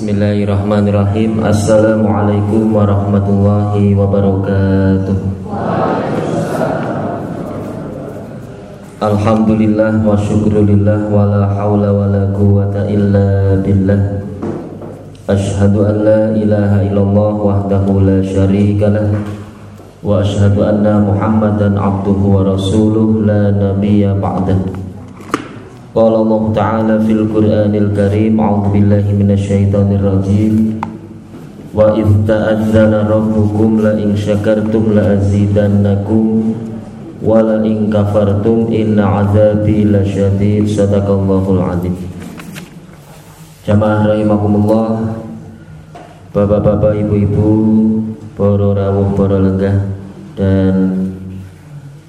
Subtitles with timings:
[0.00, 1.44] Bismillahirrahmanirrahim.
[1.44, 5.16] Assalamualaikum warahmatullahi wabarakatuh.
[8.96, 14.24] Alhamdulillah wa syukrulillah wa la hawla wa la quwata illa billah.
[15.28, 19.04] Ashhadu an la ilaha illallah wahdahu la syarika lah.
[20.00, 23.20] Wa ashhadu anna muhammadan abduhu wa rasuluh.
[23.28, 24.64] La nabiyya ba'dah
[25.94, 30.80] Ta'ala fil Qur'anil Karim A'udhu billahi minasyaitonir rajim
[31.74, 36.54] Wa idh ta'adzana rabbukum la in syakartum la azidannakum
[37.22, 41.94] wala in kafartum inna azabi lasyadid sadaqallahul azim.
[43.62, 45.20] Jamaah rahimakumullah
[46.30, 47.50] Bapak-bapak, ibu-ibu,
[48.38, 49.82] para rawuh, para lenggah
[50.38, 50.74] dan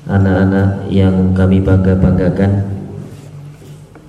[0.05, 2.80] anak-anak yang kami bangga-banggakan.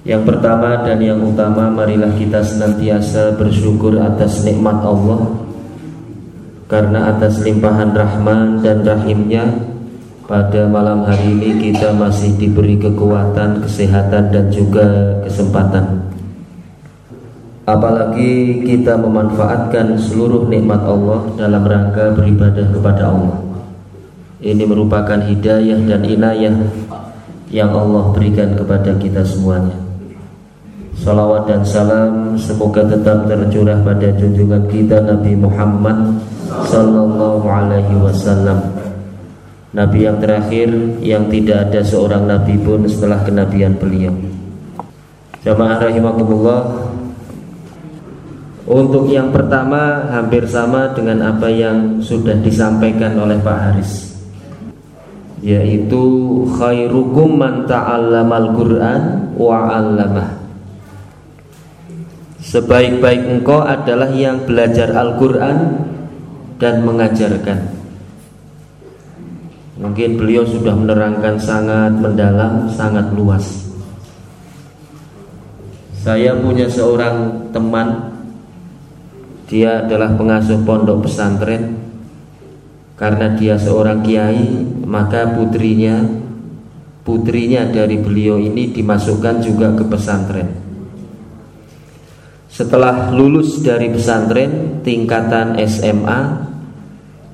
[0.02, 5.30] Yang pertama dan yang utama marilah kita senantiasa bersyukur atas nikmat Allah.
[6.66, 9.46] Karena atas limpahan rahman dan rahimnya
[10.26, 16.10] pada malam hari ini kita masih diberi kekuatan, kesehatan dan juga kesempatan.
[17.62, 23.38] Apalagi kita memanfaatkan seluruh nikmat Allah dalam rangka beribadah kepada Allah.
[24.42, 26.56] Ini merupakan hidayah dan inayah
[27.54, 29.91] yang Allah berikan kepada kita semuanya
[31.02, 35.98] Salawat dan salam semoga tetap tercurah pada junjungan kita Nabi Muhammad
[36.70, 38.62] Sallallahu Alaihi Wasallam
[39.74, 40.68] Nabi yang terakhir
[41.02, 44.12] yang tidak ada seorang nabi pun setelah kenabian beliau.
[45.42, 46.92] Jamaah rahimakumullah.
[48.68, 54.12] Untuk yang pertama hampir sama dengan apa yang sudah disampaikan oleh Pak Haris
[55.42, 60.41] yaitu khairukum man ta'allamal Qur'an wa 'allamah.
[62.52, 65.88] Sebaik-baik engkau adalah yang belajar Al-Qur'an
[66.60, 67.64] dan mengajarkan.
[69.80, 73.72] Mungkin beliau sudah menerangkan sangat mendalam, sangat luas.
[75.96, 78.20] Saya punya seorang teman,
[79.48, 81.80] dia adalah pengasuh pondok pesantren.
[83.00, 86.04] Karena dia seorang kiai, maka putrinya,
[87.00, 90.61] putrinya dari beliau ini dimasukkan juga ke pesantren.
[92.52, 96.20] Setelah lulus dari pesantren tingkatan SMA,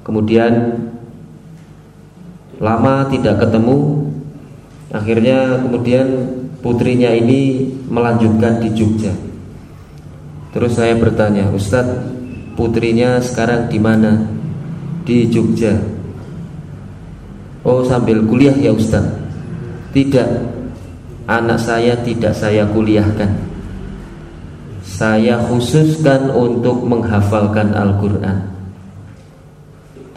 [0.07, 0.79] kemudian
[2.63, 4.07] lama tidak ketemu
[4.95, 6.07] akhirnya kemudian
[6.63, 9.11] putrinya ini melanjutkan di Jogja.
[10.55, 12.15] Terus saya bertanya Ustadz
[12.55, 14.23] putrinya sekarang di mana?
[15.03, 15.83] Di Jogja.
[17.67, 19.19] Oh sambil kuliah ya Ustadz.
[19.91, 20.29] Tidak
[21.27, 23.48] anak saya tidak saya kuliahkan
[24.89, 28.59] saya khususkan untuk menghafalkan Al-Quran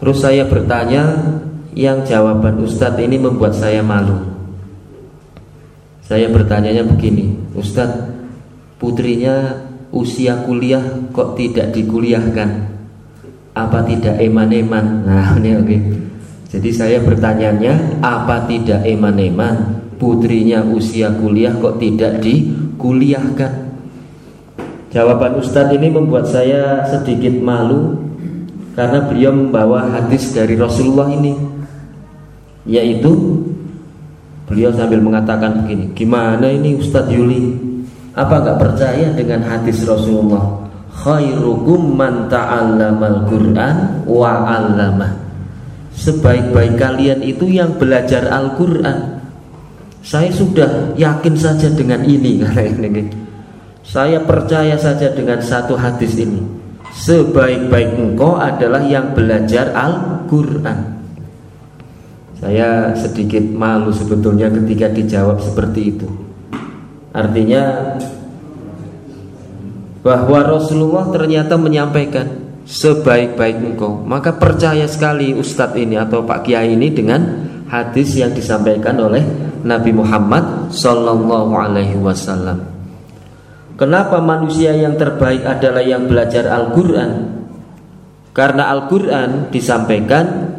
[0.01, 1.13] Terus saya bertanya
[1.77, 4.17] yang jawaban Ustadz ini membuat saya malu.
[6.01, 8.09] Saya bertanyanya begini, Ustadz,
[8.81, 9.61] putrinya
[9.93, 10.81] usia kuliah
[11.13, 12.49] kok tidak dikuliahkan?
[13.53, 15.05] Apa tidak eman-eman?
[15.05, 15.65] Nah, ini oke.
[15.69, 15.79] Okay.
[16.51, 19.85] Jadi saya bertanyanya, apa tidak eman-eman?
[20.01, 23.70] Putrinya usia kuliah kok tidak dikuliahkan?
[24.91, 27.95] Jawaban Ustadz ini membuat saya sedikit malu
[28.75, 31.31] karena beliau membawa hadis dari Rasulullah ini
[32.67, 33.39] yaitu
[34.51, 37.71] beliau sambil mengatakan begini gimana ini Ustadz Yuli?
[38.11, 40.59] Apa gak percaya dengan hadis Rasulullah?
[40.91, 45.21] Khairukum man ta'allamal Qur'an wa 'allamah
[45.95, 49.23] sebaik-baik kalian itu yang belajar Al-Qur'an.
[50.01, 52.41] Saya sudah yakin saja dengan ini
[53.91, 56.39] saya percaya saja dengan satu hadis ini
[56.95, 61.01] sebaik-baik engkau adalah yang belajar Al-Qur'an
[62.41, 66.09] saya sedikit malu sebetulnya ketika dijawab seperti itu.
[67.13, 67.93] Artinya
[70.01, 72.25] bahwa Rasulullah ternyata menyampaikan
[72.65, 74.01] sebaik-baik engkau.
[74.01, 77.21] Maka percaya sekali Ustadz ini atau Pak Kiai ini dengan
[77.69, 79.21] hadis yang disampaikan oleh
[79.61, 82.70] Nabi Muhammad Sallallahu Alaihi Wasallam.
[83.81, 87.41] Kenapa manusia yang terbaik adalah yang belajar Al-Quran?
[88.29, 90.53] Karena Al-Quran disampaikan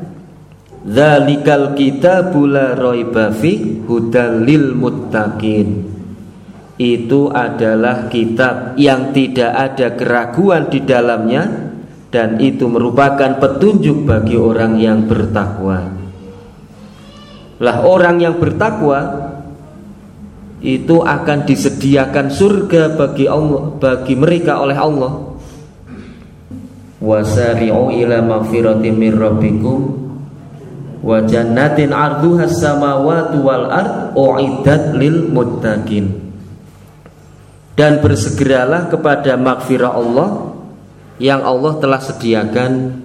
[0.83, 5.87] Zalikal kitabu la raiba fi hudalil muttaqin.
[6.75, 11.47] Itu adalah kitab yang tidak ada keraguan di dalamnya
[12.11, 15.95] dan itu merupakan petunjuk bagi orang yang bertakwa.
[17.63, 19.31] Lah orang yang bertakwa
[20.63, 25.35] itu akan disediakan surga bagi Allah bagi mereka oleh Allah
[27.03, 29.79] wasari'u ila magfiratin min rabbikum
[31.03, 36.23] wa jannatin arduha samawati wal ard uiddat lil muttaqin
[37.75, 40.55] dan bersegeralah kepada makfirah Allah
[41.19, 43.03] yang Allah telah sediakan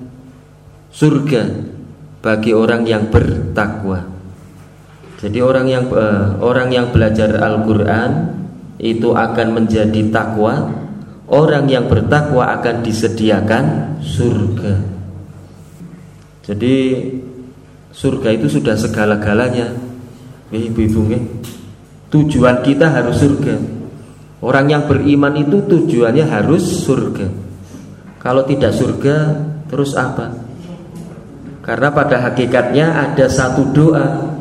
[0.93, 1.43] surga
[2.21, 4.16] bagi orang yang bertakwa.
[5.17, 8.37] Jadi orang yang uh, orang yang belajar Al-Qur'an
[8.77, 10.69] itu akan menjadi takwa
[11.27, 14.73] orang yang bertakwa akan disediakan surga.
[16.47, 16.75] Jadi
[17.91, 19.73] surga itu sudah segala-galanya.
[20.47, 21.01] Ibu-ibu
[22.07, 23.55] Tujuan kita harus surga.
[24.39, 27.27] Orang yang beriman itu tujuannya harus surga.
[28.23, 30.31] Kalau tidak surga, terus apa?
[31.65, 34.36] Karena pada hakikatnya ada satu doa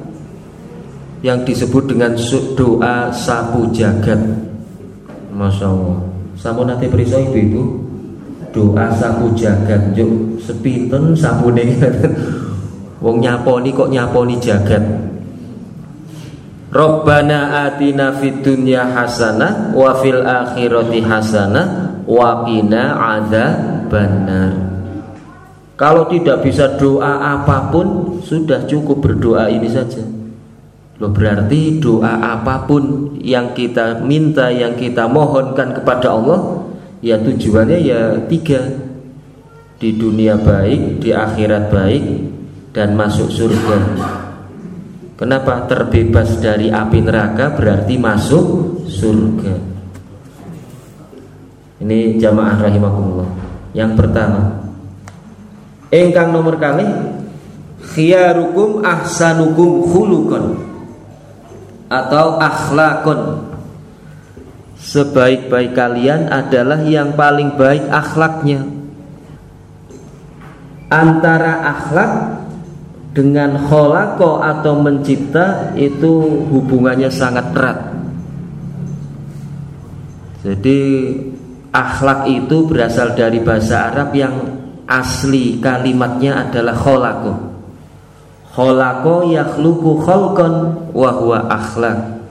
[1.25, 2.13] yang disebut dengan
[2.57, 4.19] doa sapu jagat.
[5.33, 5.99] Masya Allah.
[6.37, 7.87] Sampun nanti periso ibu-ibu
[8.57, 11.77] doa sapu jagat juk sepinten sapune
[13.05, 14.81] wong nyaponi kok nyaponi jagat
[16.73, 21.67] Rabbana atina fid dunya hasanah wa fil akhirati hasanah
[22.05, 24.53] wa qina adzabannar.
[25.77, 30.16] Kalau tidak bisa doa apa pun sudah cukup berdoa ini saja.
[30.97, 36.65] Loh berarti doa apa pun yang kita minta, yang kita mohonkan kepada Allah
[37.05, 38.65] Ya tujuannya ya tiga.
[39.77, 42.05] Di dunia baik, di akhirat baik
[42.73, 43.77] Dan masuk surga.
[45.21, 45.69] Kenapa?
[45.69, 48.45] Terbebas dari api neraka berarti masuk
[48.89, 49.77] surga.
[51.77, 53.29] Ini jamaah rahimahullah
[53.77, 54.65] Yang pertama
[55.93, 56.89] Engkang nomor kali
[57.85, 60.45] Khiyarukum ahsanukum khulukon
[61.87, 63.21] atau akhlakun.
[64.77, 68.63] Sebaik-baik kalian adalah yang paling baik akhlaknya.
[70.87, 72.13] Antara akhlak
[73.11, 77.79] dengan kholako atau mencipta itu hubungannya sangat erat.
[80.47, 80.81] Jadi
[81.75, 84.35] akhlak itu berasal dari bahasa Arab yang
[84.87, 87.56] asli kalimatnya adalah kholako
[88.57, 92.25] Kholako yakhluku kholkon wahwa akhlak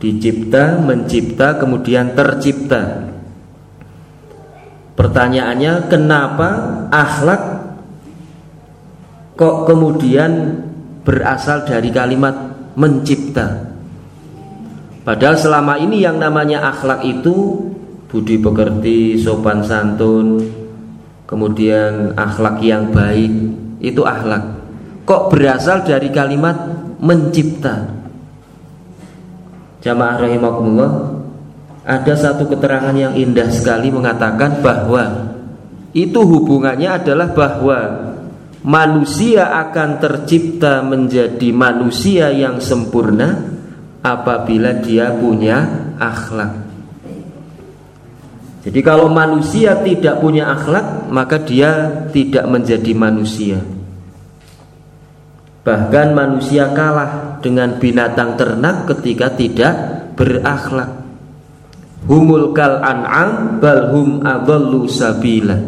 [0.00, 3.12] Dicipta, mencipta, kemudian tercipta.
[4.96, 6.48] Pertanyaannya kenapa
[6.88, 7.42] akhlak
[9.36, 10.64] Kok kemudian
[11.04, 12.34] berasal dari kalimat
[12.72, 13.68] mencipta?
[15.04, 17.68] Padahal selama ini yang namanya akhlak itu
[18.08, 20.40] Budi pekerti, sopan santun
[21.28, 23.30] Kemudian akhlak yang baik
[23.84, 24.57] Itu akhlak
[25.08, 26.68] kok berasal dari kalimat
[27.00, 27.88] mencipta.
[29.80, 30.92] Jamaah rahimakumullah,
[31.88, 35.32] ada satu keterangan yang indah sekali mengatakan bahwa
[35.96, 37.78] itu hubungannya adalah bahwa
[38.60, 43.48] manusia akan tercipta menjadi manusia yang sempurna
[44.04, 46.68] apabila dia punya akhlak.
[48.68, 53.77] Jadi kalau manusia tidak punya akhlak, maka dia tidak menjadi manusia.
[55.68, 59.74] Bahkan manusia kalah dengan binatang ternak ketika tidak
[60.16, 61.04] berakhlak.
[62.08, 65.60] Humul kal an'am bal hum adallu sabila.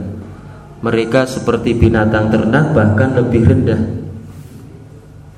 [0.80, 3.80] Mereka seperti binatang ternak bahkan lebih rendah.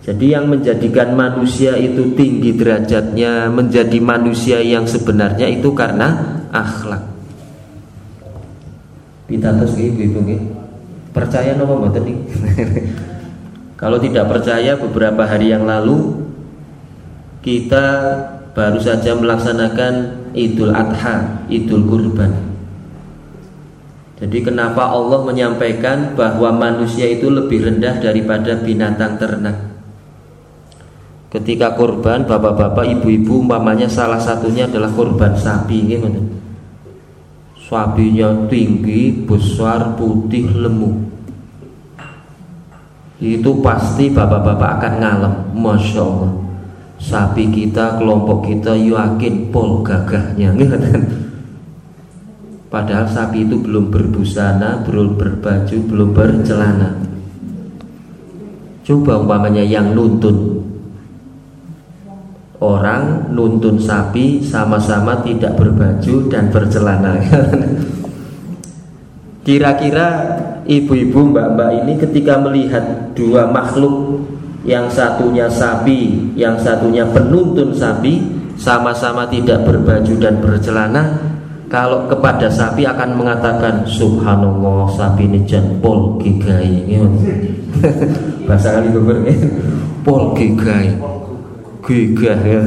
[0.07, 7.03] Jadi yang menjadikan manusia itu tinggi derajatnya menjadi manusia yang sebenarnya itu karena akhlak.
[9.27, 10.23] Kita terus ibu-ibu
[11.11, 12.19] Percaya nopo mboten nih?
[13.83, 16.23] Kalau tidak percaya beberapa hari yang lalu
[17.43, 18.15] kita
[18.55, 22.31] baru saja melaksanakan Idul Adha, Idul Kurban.
[24.23, 29.59] Jadi kenapa Allah menyampaikan bahwa manusia itu lebih rendah daripada binatang ternak?
[31.27, 35.99] Ketika kurban, bapak-bapak, ibu-ibu, umpamanya salah satunya adalah kurban sapi?
[37.67, 41.13] Sapinya tinggi, besar, putih, lemu
[43.23, 45.35] itu pasti bapak-bapak akan ngalem.
[45.55, 46.33] Masya Allah.
[46.99, 50.51] Sapi kita, kelompok kita yakin pol gagahnya.
[52.73, 56.91] Padahal sapi itu belum berbusana, belum berbaju, belum bercelana.
[58.83, 60.67] Coba umpamanya yang nuntun.
[62.59, 67.19] Orang nuntun sapi sama-sama tidak berbaju dan bercelana.
[69.47, 70.09] Kira-kira
[70.67, 74.23] ibu-ibu mbak-mbak ini ketika melihat dua makhluk
[74.63, 78.23] yang satunya sapi, yang satunya penuntun sapi,
[78.55, 81.19] sama-sama tidak berbaju dan bercelana,
[81.67, 85.43] kalau kepada sapi akan mengatakan subhanallah sapi ini
[85.81, 86.85] pol gigai
[88.47, 88.93] bahasa kali
[90.05, 90.95] pol gigai
[91.83, 92.63] gigah ya.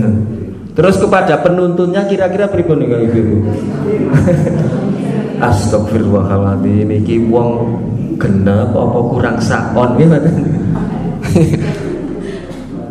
[0.75, 3.47] Terus kepada penuntunnya kira-kira pripun nih ibu
[5.45, 7.77] Astagfirullahaladzim iki wong
[8.17, 10.07] genep apa kurang sakon ya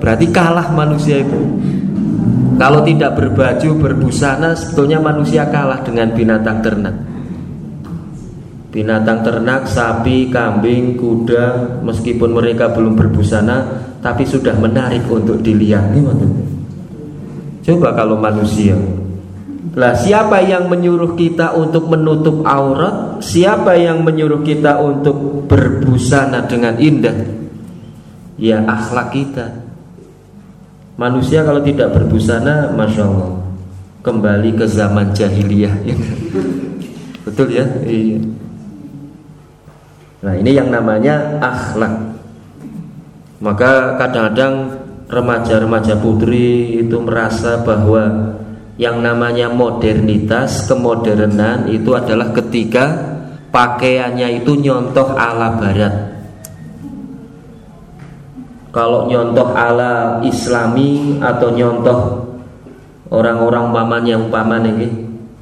[0.05, 1.41] Berarti kalah manusia itu.
[2.55, 6.93] Kalau tidak berbaju, berbusana Sebetulnya manusia kalah dengan binatang ternak.
[8.69, 13.65] Binatang ternak, sapi, kambing, kuda Meskipun mereka belum berbusana
[14.03, 15.95] Tapi sudah menarik untuk dilihat
[17.65, 18.77] Coba kalau manusia
[19.75, 23.19] lah siapa yang menyuruh kita untuk menutup aurat?
[23.19, 27.19] Siapa yang menyuruh kita untuk berbusana dengan indah?
[28.38, 29.66] Ya akhlak kita.
[30.95, 33.35] Manusia kalau tidak berbusana, masya Allah,
[34.07, 35.75] kembali ke zaman jahiliyah.
[37.26, 37.66] Betul ya?
[37.83, 38.23] Iya.
[40.23, 42.14] Nah ini yang namanya akhlak.
[43.43, 48.38] Maka kadang-kadang remaja-remaja putri itu merasa bahwa
[48.75, 53.14] yang namanya modernitas, kemodernan itu adalah ketika
[53.54, 55.95] pakaiannya itu nyontoh ala barat.
[58.75, 61.99] Kalau nyontoh ala islami atau nyontoh
[63.14, 64.88] orang-orang paman yang paman ini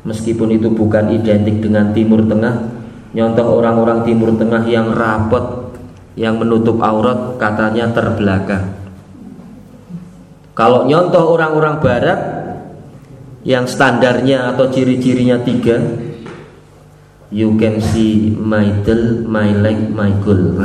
[0.05, 2.69] meskipun itu bukan identik dengan timur tengah,
[3.17, 5.73] nyontoh orang-orang timur tengah yang rapat
[6.13, 8.77] yang menutup aurat katanya terbelakang.
[10.53, 12.21] Kalau nyontoh orang-orang barat
[13.43, 15.83] yang standarnya atau ciri-cirinya tiga
[17.33, 20.43] you can see my tail, my leg, my goal.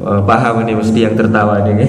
[0.00, 1.84] Oh, paham ini mesti yang tertawa ini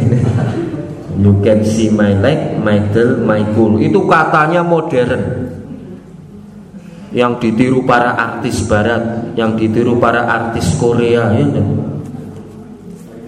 [1.24, 3.80] you can see my leg, my tail, my goal.
[3.80, 5.48] Itu katanya modern.
[7.16, 11.48] Yang ditiru para artis barat yang ditiru para artis Korea ya,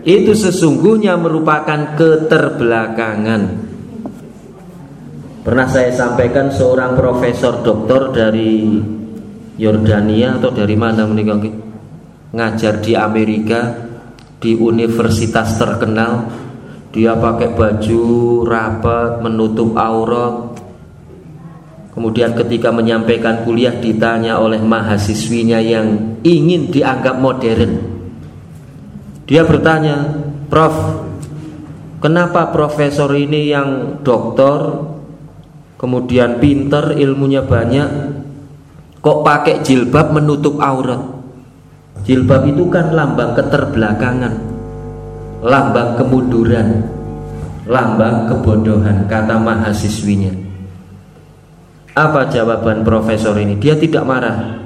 [0.03, 3.62] itu sesungguhnya merupakan keterbelakangan
[5.43, 8.79] Pernah saya sampaikan seorang profesor doktor dari
[9.59, 11.43] Yordania atau dari mana menikah
[12.31, 13.75] ngajar di Amerika
[14.39, 16.31] di universitas terkenal.
[16.95, 18.03] Dia pakai baju
[18.47, 20.55] rapat menutup aurat.
[21.91, 27.83] Kemudian ketika menyampaikan kuliah ditanya oleh mahasiswinya yang ingin dianggap modern.
[29.27, 31.03] Dia bertanya Prof
[31.99, 34.92] kenapa profesor ini yang doktor
[35.83, 38.15] kemudian pinter ilmunya banyak.
[39.03, 41.03] Kok pakai jilbab menutup aurat?
[42.07, 44.55] Jilbab itu kan lambang keterbelakangan
[45.43, 46.87] lambang kemunduran
[47.67, 50.31] lambang kebodohan kata mahasiswinya.
[51.93, 53.59] Apa jawaban profesor ini?
[53.59, 54.59] Dia tidak marah.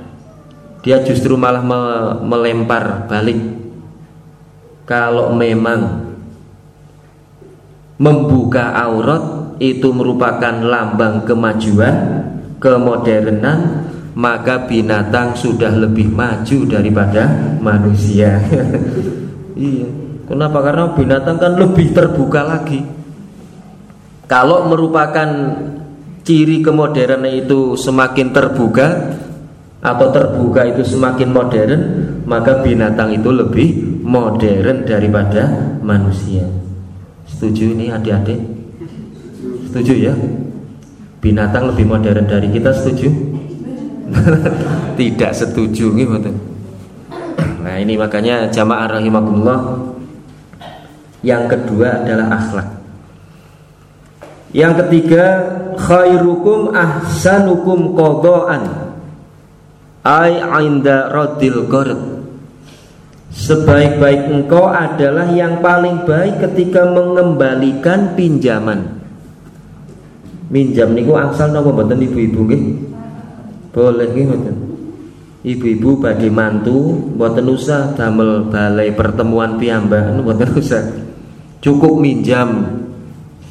[0.82, 1.82] Dia justru malah me
[2.24, 3.38] melempar balik.
[4.88, 6.08] Kalau memang
[8.00, 11.96] membuka aurat itu merupakan lambang kemajuan,
[12.62, 17.30] kemodernan, maka binatang sudah lebih maju daripada
[17.62, 18.42] manusia.
[19.58, 19.88] iya.
[20.28, 20.60] Kenapa?
[20.60, 22.84] Karena binatang kan lebih terbuka lagi.
[24.28, 25.30] Kalau merupakan
[26.28, 29.16] ciri kemodernan itu semakin terbuka
[29.80, 31.82] atau terbuka itu semakin modern,
[32.28, 35.48] maka binatang itu lebih modern daripada
[35.80, 36.44] manusia.
[37.24, 38.57] Setuju ini adik-adik?
[39.78, 40.16] Setuju ya?
[41.22, 43.14] Binatang lebih modern dari kita setuju?
[44.98, 46.34] Tidak setuju gitu.
[47.62, 49.60] Nah ini makanya jamaah rahimahullah
[51.22, 52.70] Yang kedua adalah akhlak
[54.50, 55.26] Yang ketiga
[55.78, 58.98] Khairukum ahsanukum kodoan
[60.02, 62.02] Ay ainda rodil qard
[63.30, 68.97] Sebaik-baik engkau adalah yang paling baik ketika mengembalikan pinjaman
[70.48, 72.64] minjam niku angsal napa mboten ibu-ibu nggih?
[73.76, 74.56] Boleh nggih mboten.
[75.48, 76.78] Ibu-ibu badhe mantu
[77.16, 80.84] mboten usah damel balai pertemuan piyambak mboten usah.
[81.64, 82.80] Cukup minjam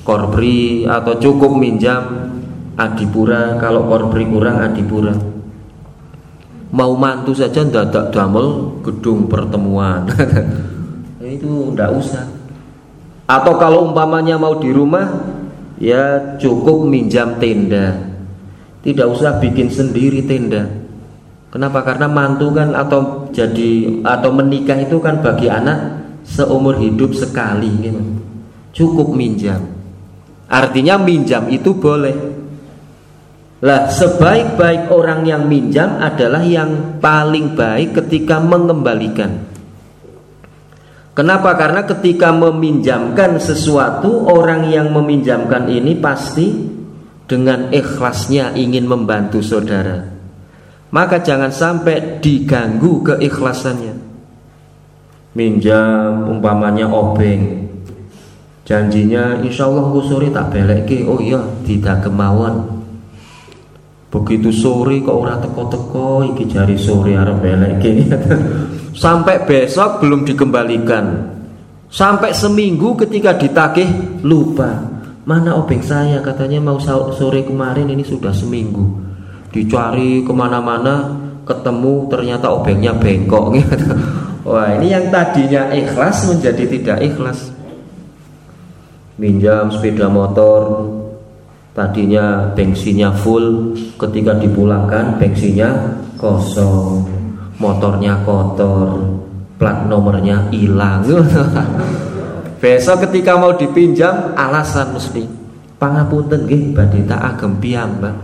[0.07, 2.31] korpri atau cukup minjam
[2.79, 5.15] adipura kalau korpri kurang adipura.
[6.77, 10.07] Mau mantu saja dadak damel gedung pertemuan.
[11.27, 12.27] itu ndak usah.
[13.27, 15.11] Atau kalau umpamanya mau di rumah
[15.81, 17.97] ya cukup minjam tenda.
[18.83, 20.67] Tidak usah bikin sendiri tenda.
[21.51, 21.83] Kenapa?
[21.83, 28.03] Karena mantu kan atau jadi atau menikah itu kan bagi anak seumur hidup sekali gitu.
[28.77, 29.63] cukup minjam.
[30.53, 32.13] Artinya minjam itu boleh.
[33.65, 39.49] Lah sebaik-baik orang yang minjam adalah yang paling baik ketika mengembalikan.
[41.17, 41.57] Kenapa?
[41.57, 46.53] Karena ketika meminjamkan sesuatu Orang yang meminjamkan ini pasti
[47.25, 49.99] Dengan ikhlasnya ingin membantu saudara.
[50.95, 53.99] Maka jangan sampai diganggu keikhlasannya.
[55.35, 57.67] Minjam umpamanya obeng.
[58.63, 62.63] Janjinya insya Allah sore tak belek Oh iya tidak kemauan.
[64.07, 67.93] Begitu sore kok ora teko-teko iki jari sore arep beleke.
[68.97, 71.37] Sampai besok belum dikembalikan.
[71.93, 74.97] Sampai seminggu ketika ditagih lupa.
[75.29, 79.05] Mana obeng saya katanya mau sore kemarin ini sudah seminggu.
[79.53, 81.13] Dicari ke mana-mana
[81.45, 83.77] ketemu ternyata obengnya bengkok gitu.
[84.49, 87.53] Wah ini yang tadinya ikhlas menjadi tidak ikhlas.
[89.19, 90.89] Minjam sepeda motor
[91.77, 97.16] tadinya bensinnya full ketika dipulangkan bensinnya kosong
[97.57, 99.21] motornya kotor
[99.57, 101.05] plat nomornya hilang.
[102.63, 105.29] Besok ketika mau dipinjam alasan mesti
[105.77, 108.17] pangapunten nggih badhe tak agem piyambak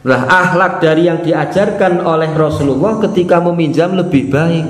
[0.00, 4.68] lah akhlak dari yang diajarkan oleh Rasulullah ketika meminjam lebih baik.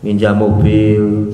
[0.00, 1.28] Minjam mobil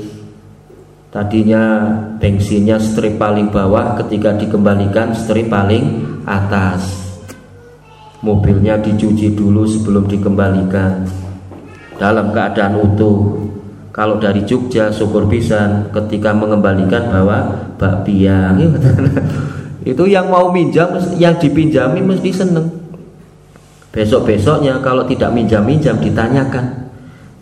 [1.07, 1.87] Tadinya
[2.19, 7.06] bensinnya strip paling bawah ketika dikembalikan strip paling atas
[8.25, 11.05] Mobilnya dicuci dulu sebelum dikembalikan.
[12.01, 13.45] Dalam keadaan utuh.
[13.93, 17.49] Kalau dari Jogja syukur pisan ketika mengembalikan bawa
[17.81, 18.53] bakpia.
[19.91, 22.69] Itu yang mau minjam yang dipinjami mesti seneng.
[23.93, 26.93] Besok-besoknya kalau tidak minjam-minjam ditanyakan.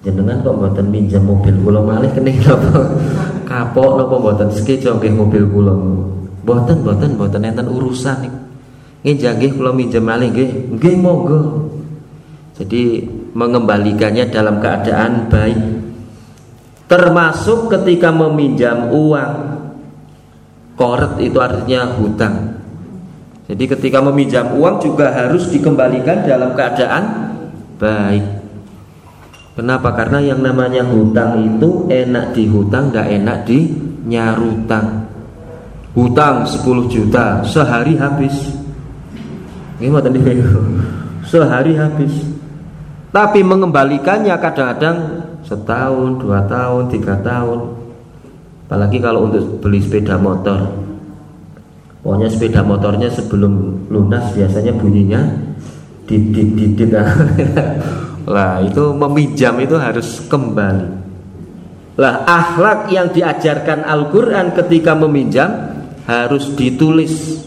[0.05, 2.93] Jenengan kok mboten minjem mobil kula malih kene napa
[3.49, 5.75] kapok mboten sekejo nggih mobil kula.
[6.45, 8.44] Mboten mboten mboten enten urusan nih
[9.05, 11.69] nggih nggih kula minjem malih nggih nggih monggo
[12.57, 13.05] jadi
[13.37, 15.61] mengembalikannya dalam keadaan baik
[16.89, 19.33] termasuk ketika meminjam uang
[20.81, 22.57] koret itu artinya hutang
[23.45, 27.05] jadi ketika meminjam uang juga harus dikembalikan dalam keadaan
[27.77, 28.45] baik
[29.55, 29.95] Kenapa?
[29.95, 33.71] Karena yang namanya hutang itu enak dihutang, tidak enak di
[34.03, 35.07] nyarutang.
[35.95, 38.35] Hutang 10 juta sehari habis.
[39.79, 40.19] Ini tadi
[41.31, 42.15] Sehari habis.
[43.15, 44.97] Tapi mengembalikannya kadang-kadang
[45.47, 47.79] setahun, dua tahun, tiga tahun.
[48.67, 50.67] Apalagi kalau untuk beli sepeda motor.
[52.03, 55.21] Pokoknya sepeda motornya sebelum lunas biasanya bunyinya
[56.11, 56.91] didit didit.
[58.35, 60.89] Lah itu meminjam itu harus kembali.
[61.95, 65.51] Lah akhlak yang diajarkan Al-Quran ketika meminjam
[66.09, 67.47] harus ditulis.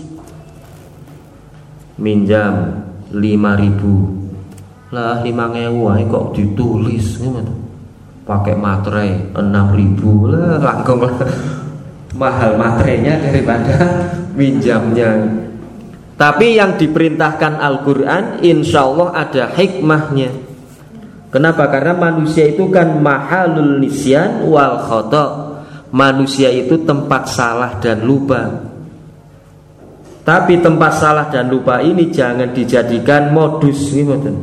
[1.97, 4.13] Minjam lima ribu
[4.91, 7.51] lah lima ngewu kok ditulis gimana
[8.23, 11.15] pakai materai enam ribu lah langkong lah
[12.21, 13.75] mahal materainya daripada
[14.39, 15.43] minjamnya
[16.17, 20.47] tapi yang diperintahkan Al-Quran Insya Allah ada hikmahnya
[21.27, 21.67] Kenapa?
[21.67, 25.59] Karena manusia itu kan mahalul nisyan wal khoto.
[25.91, 28.47] Manusia itu tempat salah dan lupa.
[30.27, 34.35] Tapi tempat salah dan lupa ini jangan dijadikan modus gitu.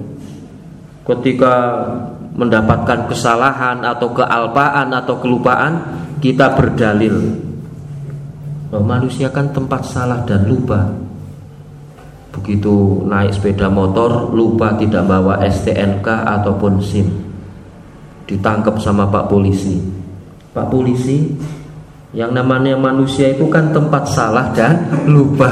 [1.04, 1.84] Ketika
[2.32, 5.84] mendapatkan kesalahan atau kealpaan atau kelupaan,
[6.24, 7.36] kita berdalil.
[8.72, 10.88] Oh, manusia kan tempat salah dan lupa.
[12.32, 17.06] Begitu naik sepeda motor lupa tidak bawa STNK ataupun SIM
[18.26, 19.78] Ditangkap sama Pak Polisi
[20.50, 21.30] Pak Polisi
[22.14, 25.50] yang namanya manusia itu kan tempat salah dan lupa.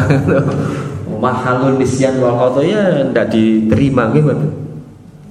[1.22, 4.34] Mahalun nisyan wal ya tidak diterima gitu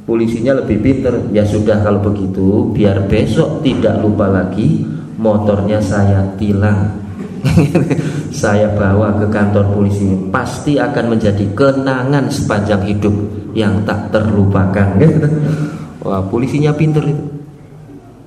[0.08, 1.20] Polisinya lebih pinter.
[1.36, 4.88] Ya sudah kalau begitu Biar besok tidak lupa lagi
[5.20, 7.04] Motornya saya tilang.
[8.32, 10.08] Saya bawa ke kantor polisi.
[10.32, 13.13] Pasti akan menjadi kenangan sepanjang hidup
[13.52, 14.96] yang tak terlupakan
[16.02, 17.24] wah polisinya pinter itu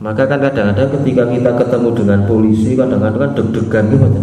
[0.03, 4.21] maka kan kadang-kadang ketika kita ketemu dengan polisi kadang-kadang kan deg-degan gitu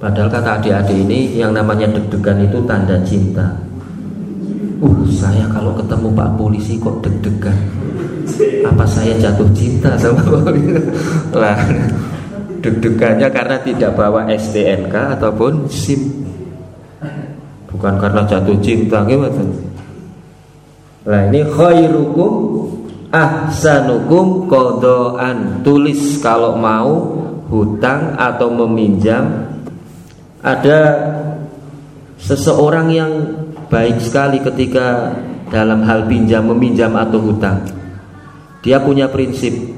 [0.00, 3.52] padahal kata adik-adik ini yang namanya deg-degan itu tanda cinta.
[4.80, 7.58] Uh saya kalau ketemu pak polisi kok deg-degan?
[8.64, 10.72] Apa saya jatuh cinta sama polisi?
[11.36, 11.60] Lah
[12.64, 16.24] deg-degannya karena tidak bawa STNK ataupun SIM.
[17.68, 19.44] Bukan karena jatuh cinta gimana
[21.00, 22.32] nah ini khairukum
[23.10, 27.18] ahsanukum kodoan tulis kalau mau
[27.50, 29.50] hutang atau meminjam.
[30.40, 30.80] Ada
[32.16, 33.12] seseorang yang
[33.68, 35.12] baik sekali ketika
[35.52, 37.66] dalam hal pinjam meminjam atau hutang.
[38.64, 39.76] Dia punya prinsip.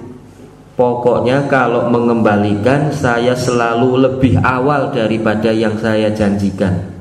[0.72, 6.92] Pokoknya kalau mengembalikan saya selalu lebih awal daripada yang saya janjikan.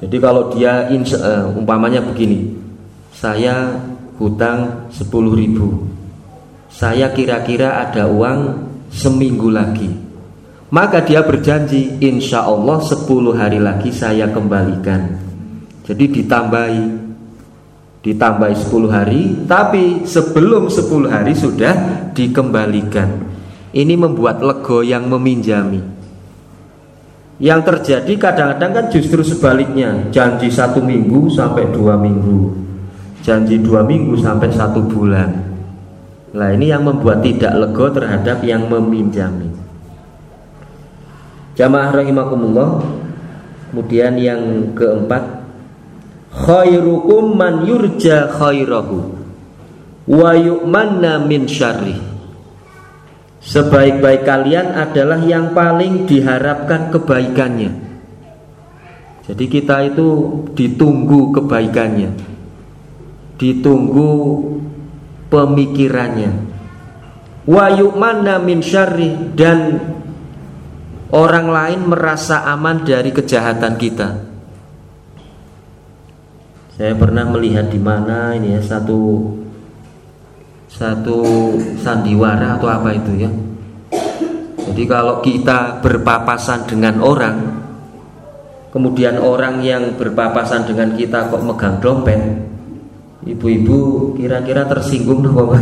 [0.00, 2.60] Jadi kalau dia uh, umpamanya begini
[3.20, 3.76] saya
[4.20, 5.88] hutang 10 ribu.
[6.68, 9.88] Saya kira-kira ada uang seminggu lagi.
[10.70, 15.18] Maka dia berjanji insya Allah 10 hari lagi saya kembalikan.
[15.88, 17.10] Jadi ditambahi
[18.00, 21.74] ditambahi 10 hari tapi sebelum 10 hari sudah
[22.14, 23.32] dikembalikan.
[23.74, 25.82] Ini membuat lego yang meminjami.
[27.40, 30.10] Yang terjadi kadang-kadang kan justru sebaliknya.
[30.12, 32.69] Janji satu minggu sampai dua minggu
[33.20, 35.50] janji dua minggu sampai satu bulan.
[36.30, 39.50] Nah ini yang membuat tidak lego terhadap yang meminjami.
[41.58, 42.80] Jamaah rahimakumullah
[43.68, 45.44] Kemudian yang keempat
[46.32, 49.12] Khairukum man yurja khairahu
[50.08, 52.00] Wa yu'manna min syarri
[53.44, 57.72] Sebaik-baik kalian adalah yang paling diharapkan kebaikannya.
[59.24, 60.08] Jadi kita itu
[60.52, 62.29] ditunggu kebaikannya
[63.40, 64.12] Ditunggu
[65.32, 66.52] pemikirannya.
[67.48, 69.80] Wa yu'manna min syarri dan
[71.08, 74.08] orang lain merasa aman dari kejahatan kita.
[76.76, 79.32] Saya pernah melihat di mana ini ya satu
[80.68, 81.20] satu
[81.80, 83.30] sandiwara atau apa itu ya.
[84.70, 87.60] Jadi kalau kita berpapasan dengan orang
[88.70, 92.49] kemudian orang yang berpapasan dengan kita kok megang dompet
[93.20, 93.78] Ibu-ibu
[94.16, 95.52] kira-kira tersinggung nopo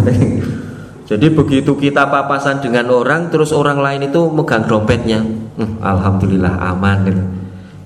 [1.08, 5.24] Jadi begitu kita papasan dengan orang terus orang lain itu megang dompetnya.
[5.56, 7.22] Hmm, Alhamdulillah aman gitu.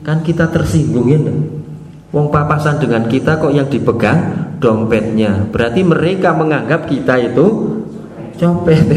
[0.02, 1.20] Kan kita tersinggung ya.
[2.12, 5.48] Wong papasan dengan kita kok yang dipegang dompetnya.
[5.48, 7.78] Berarti mereka menganggap kita itu
[8.36, 8.84] copet.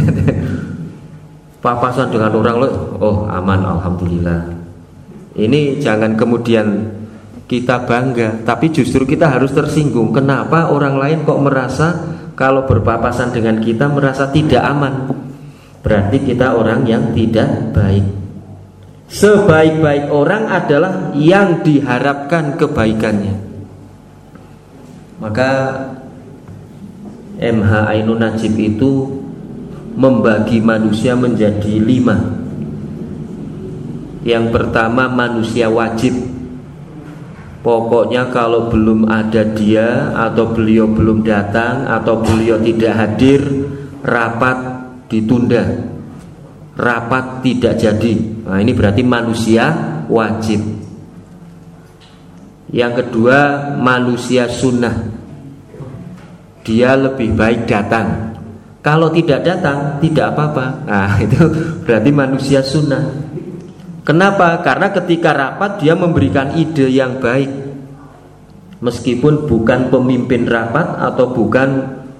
[1.66, 2.70] papasan dengan orang lo,
[3.02, 4.54] oh aman alhamdulillah.
[5.34, 6.94] Ini jangan kemudian
[7.46, 10.10] kita bangga, tapi justru kita harus tersinggung.
[10.10, 11.88] Kenapa orang lain kok merasa
[12.34, 15.14] kalau berpapasan dengan kita merasa tidak aman?
[15.86, 18.06] Berarti kita orang yang tidak baik.
[19.06, 23.38] Sebaik-baik orang adalah yang diharapkan kebaikannya.
[25.22, 25.52] Maka
[27.38, 29.22] MH Ainun Najib itu
[29.94, 32.18] membagi manusia menjadi lima.
[34.26, 36.35] Yang pertama manusia wajib
[37.65, 43.41] Pokoknya kalau belum ada dia atau beliau belum datang atau beliau tidak hadir,
[44.06, 45.65] rapat ditunda.
[46.78, 48.13] Rapat tidak jadi.
[48.45, 49.65] Nah, ini berarti manusia
[50.06, 50.62] wajib.
[52.69, 55.10] Yang kedua, manusia sunnah.
[56.62, 58.38] Dia lebih baik datang.
[58.86, 60.65] Kalau tidak datang, tidak apa-apa.
[60.86, 61.41] Nah, itu
[61.82, 63.34] berarti manusia sunnah.
[64.06, 64.62] Kenapa?
[64.62, 67.50] Karena ketika rapat dia memberikan ide yang baik.
[68.86, 71.70] Meskipun bukan pemimpin rapat atau bukan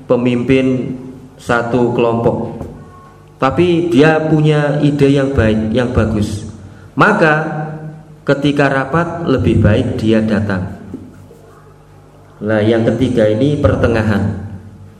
[0.10, 0.98] pemimpin
[1.38, 2.58] satu kelompok.
[3.38, 6.50] Tapi dia punya ide yang baik, yang bagus.
[6.98, 7.34] Maka
[8.26, 10.82] ketika rapat lebih baik dia datang.
[12.41, 14.41] Nah yang ketiga ini pertengahan.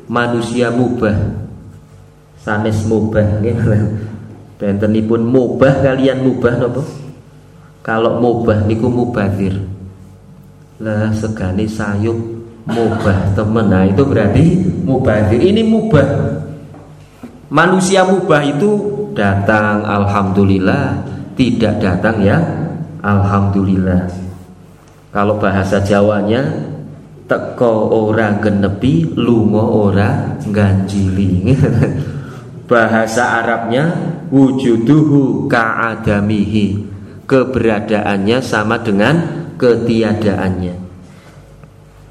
[0.06, 1.18] Manusia mubah.
[2.46, 3.42] Sanes mubah
[4.58, 6.82] pun mubah kalian mubah nopo?
[7.84, 9.62] Kalau mubah niku mubadir.
[10.80, 12.18] Lah segani sayup
[12.66, 13.68] mubah temen.
[13.70, 14.46] Nah itu berarti
[14.84, 15.40] mubadir.
[15.40, 16.08] Ini mubah.
[17.52, 18.72] Manusia mubah itu
[19.14, 21.06] datang alhamdulillah,
[21.38, 22.42] tidak datang ya
[23.06, 24.10] alhamdulillah.
[25.14, 26.44] Kalau bahasa Jawanya
[27.30, 31.54] teko ora genepi, lungo ora ganjili.
[32.70, 36.96] bahasa Arabnya wujuduhu ka'adamihi.
[37.26, 40.76] Keberadaannya sama dengan ketiadaannya.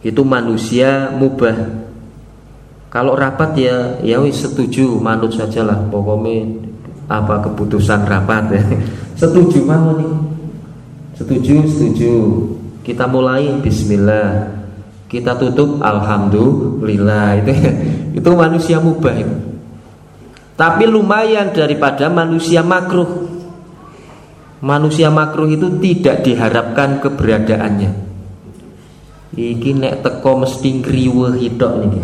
[0.02, 1.54] Itu manusia mubah.
[2.90, 5.86] Kalau rapat ya ya setuju manut sajalah.
[5.86, 6.50] Pokoknya
[7.06, 8.62] apa keputusan rapat ya.
[9.20, 10.14] Setuju mau nih
[11.14, 12.12] setuju setuju.
[12.82, 14.50] Kita mulai Bismillah.
[15.06, 17.38] Kita tutup Alhamdulillah.
[17.38, 17.52] Itu
[18.18, 19.53] itu manusia mubah itu
[20.54, 23.32] tapi lumayan daripada manusia makruh
[24.64, 28.04] Manusia makruh itu tidak diharapkan keberadaannya
[29.34, 31.98] Iki nek teko mesti ngriwe hitok niki.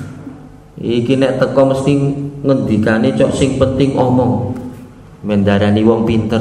[1.04, 1.92] Iki nek teko mesti
[2.40, 4.56] ngendikane cok sing penting omong.
[5.28, 6.40] Mendarani wong pinter.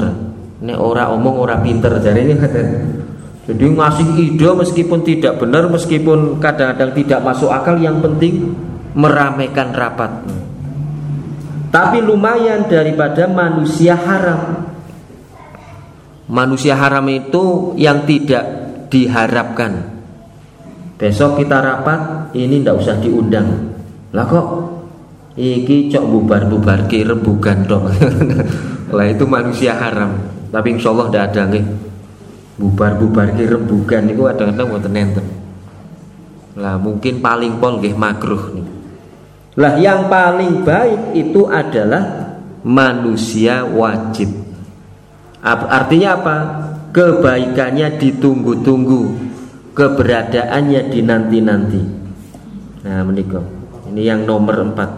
[0.63, 2.35] Nek ora omong ora pinter ini
[3.51, 8.55] Jadi ngasih ide meskipun tidak benar, meskipun kadang-kadang tidak masuk akal, yang penting
[8.95, 10.23] meramaikan rapat.
[11.73, 14.69] Tapi lumayan daripada manusia haram.
[16.29, 18.45] Manusia haram itu yang tidak
[18.93, 19.89] diharapkan.
[21.01, 23.73] Besok kita rapat, ini ndak usah diundang.
[24.13, 24.47] Lah kok
[25.33, 27.89] iki cok bubar-bubar ki rembugan dong.
[28.95, 30.13] lah itu manusia haram.
[30.53, 31.65] Tapi insya Allah tidak ada nih
[32.61, 35.25] bubar-bubar ki rembugan itu kadang-kadang mboten enten.
[36.53, 38.62] Lah mungkin paling pol makruh nih.
[39.53, 42.35] Lah yang paling baik itu adalah
[42.65, 44.31] manusia wajib.
[45.43, 46.37] Artinya apa?
[46.93, 49.01] Kebaikannya ditunggu-tunggu,
[49.73, 51.81] keberadaannya dinanti-nanti.
[52.85, 53.45] Nah, menikah.
[53.89, 54.89] Ini yang nomor empat.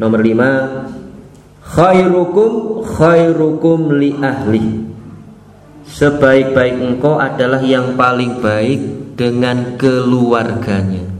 [0.00, 0.50] Nomor lima,
[1.60, 4.90] khairukum khairukum li ahli
[5.90, 8.80] Sebaik-baik engkau adalah yang paling baik
[9.18, 11.19] dengan keluarganya.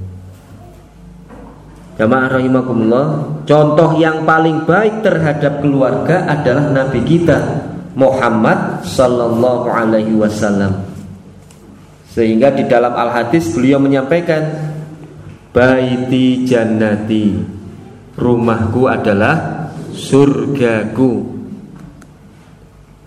[2.01, 3.07] Jamaah rahimakumullah,
[3.45, 7.37] contoh yang paling baik terhadap keluarga adalah Nabi kita
[7.93, 10.81] Muhammad sallallahu alaihi wasallam.
[12.09, 14.49] Sehingga di dalam al-hadis beliau menyampaikan
[15.53, 17.37] baiti jannati
[18.17, 21.41] rumahku adalah surgaku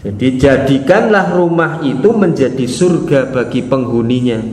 [0.03, 4.43] jadi jadikanlah rumah itu menjadi surga bagi penghuninya.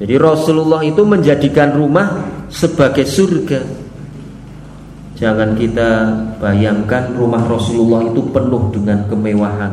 [0.00, 3.64] Jadi Rasulullah itu menjadikan rumah sebagai surga.
[5.16, 5.88] Jangan kita
[6.38, 9.72] bayangkan rumah Rasulullah itu penuh dengan kemewahan.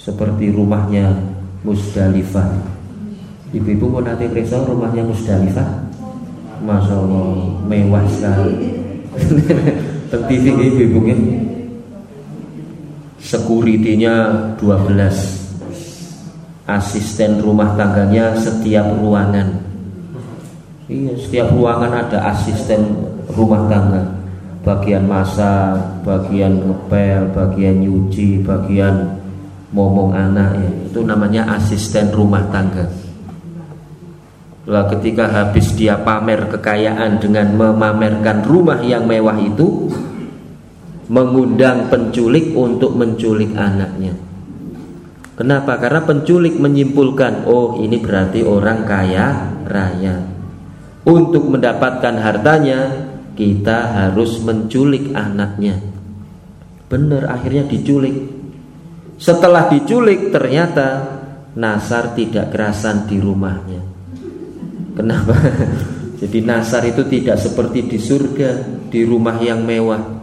[0.00, 1.12] Seperti rumahnya
[1.60, 2.48] Musdalifah.
[3.52, 5.68] Ibu-ibu mau nanti periksa rumahnya Musdalifah?
[6.64, 7.28] Masya Allah
[7.68, 8.56] mewah sekali.
[10.10, 10.98] Tentu ibu-ibu
[13.20, 14.14] Sekuritinya
[14.58, 14.96] 12
[16.66, 19.59] Asisten rumah tangganya setiap ruangan
[20.90, 22.98] Iya, setiap ruangan ada asisten
[23.30, 24.02] rumah tangga
[24.66, 29.22] Bagian masak, bagian ngepel, bagian nyuci, bagian
[29.70, 30.70] ngomong anak ya.
[30.90, 32.90] Itu namanya asisten rumah tangga
[34.66, 39.94] Lah ketika habis dia pamer kekayaan dengan memamerkan rumah yang mewah itu
[41.06, 44.14] mengundang penculik untuk menculik anaknya.
[45.34, 45.74] Kenapa?
[45.80, 49.26] Karena penculik menyimpulkan, oh ini berarti orang kaya
[49.66, 50.39] raya.
[51.04, 55.80] Untuk mendapatkan hartanya, kita harus menculik anaknya.
[56.92, 58.16] Benar, akhirnya diculik.
[59.16, 61.18] Setelah diculik, ternyata
[61.56, 63.82] Nasar tidak kerasan di rumahnya.
[64.94, 65.34] Kenapa?
[66.20, 68.50] Jadi Nasar itu tidak seperti di surga,
[68.92, 70.20] di rumah yang mewah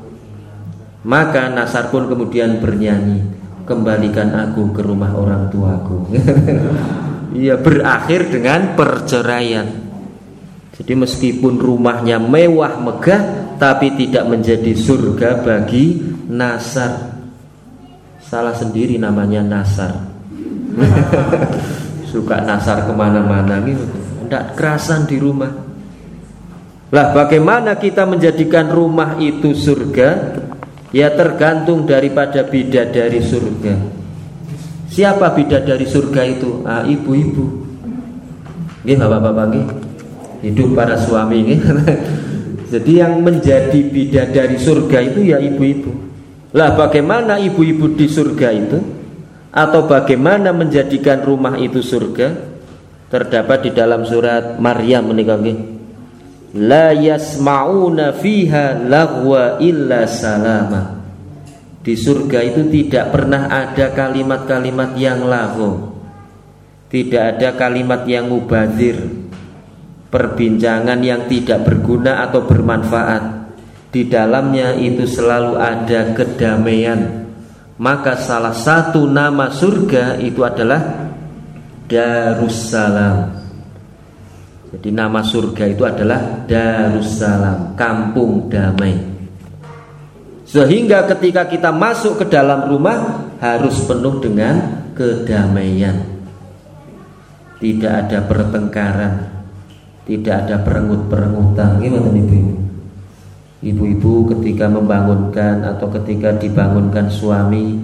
[1.08, 3.24] maka Nasar pun kemudian bernyanyi
[3.64, 6.12] Kembalikan aku ke rumah orang tuaku
[7.48, 9.87] Ia berakhir dengan perceraian
[10.78, 13.22] Jadi meskipun rumahnya mewah megah
[13.58, 15.98] Tapi tidak menjadi surga bagi
[16.30, 17.18] Nasar.
[18.22, 19.98] Salah sendiri namanya Nasar.
[22.14, 23.82] Suka Nasar ke mana-mana gitu.
[24.28, 25.50] Tidak kerasan di rumah.
[26.94, 30.38] Lah bagaimana kita menjadikan rumah itu surga?
[30.94, 33.74] Ya tergantung daripada bidadari surga.
[34.94, 36.62] Siapa bidadari surga itu?
[36.62, 37.66] Ah, ibu-ibu.
[38.86, 39.87] Ini bapak-bapak ini
[40.48, 41.56] Hidup para suami ini.
[42.72, 45.92] Jadi yang menjadi bidadari surga itu ya ibu-ibu.
[46.56, 48.80] Lah bagaimana ibu-ibu di surga itu?
[49.52, 52.56] Atau bagaimana menjadikan rumah itu surga?
[53.08, 55.40] Terdapat di dalam surat Maryam menikah
[56.56, 60.96] la yasma'una fiha lagwa illa salama.
[61.84, 65.98] Di surga itu tidak pernah ada kalimat-kalimat yang lahu
[66.88, 69.27] tidak ada kalimat yang mubazir
[70.18, 73.54] perbincangan yang tidak berguna atau bermanfaat
[73.94, 77.30] di dalamnya itu selalu ada kedamaian
[77.78, 81.06] maka salah satu nama surga itu adalah
[81.86, 83.38] Darussalam
[84.68, 89.00] jadi nama surga itu adalah Darussalam, kampung damai.
[90.44, 96.04] Sehingga ketika kita masuk ke dalam rumah harus penuh dengan kedamaian.
[97.58, 99.37] Tidak ada pertengkaran,
[100.08, 101.84] tidak ada perengut-perengutan.
[101.84, 102.40] Gimana ibu?
[103.58, 107.76] Ibu-ibu ketika membangunkan atau ketika dibangunkan suami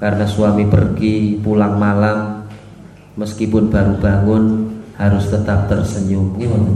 [0.00, 2.48] karena suami pergi pulang malam
[3.20, 4.44] meskipun baru bangun
[4.96, 6.72] harus tetap tersenyum gimana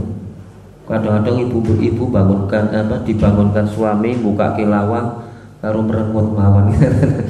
[0.85, 5.25] kadang-kadang ibu-ibu bangunkan apa dibangunkan suami buka kilawang
[5.57, 6.69] karo merengut mawon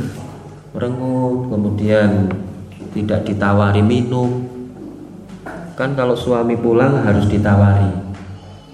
[0.76, 2.28] merengut kemudian
[2.92, 4.45] tidak ditawari minum
[5.76, 7.92] kan kalau suami pulang harus ditawari.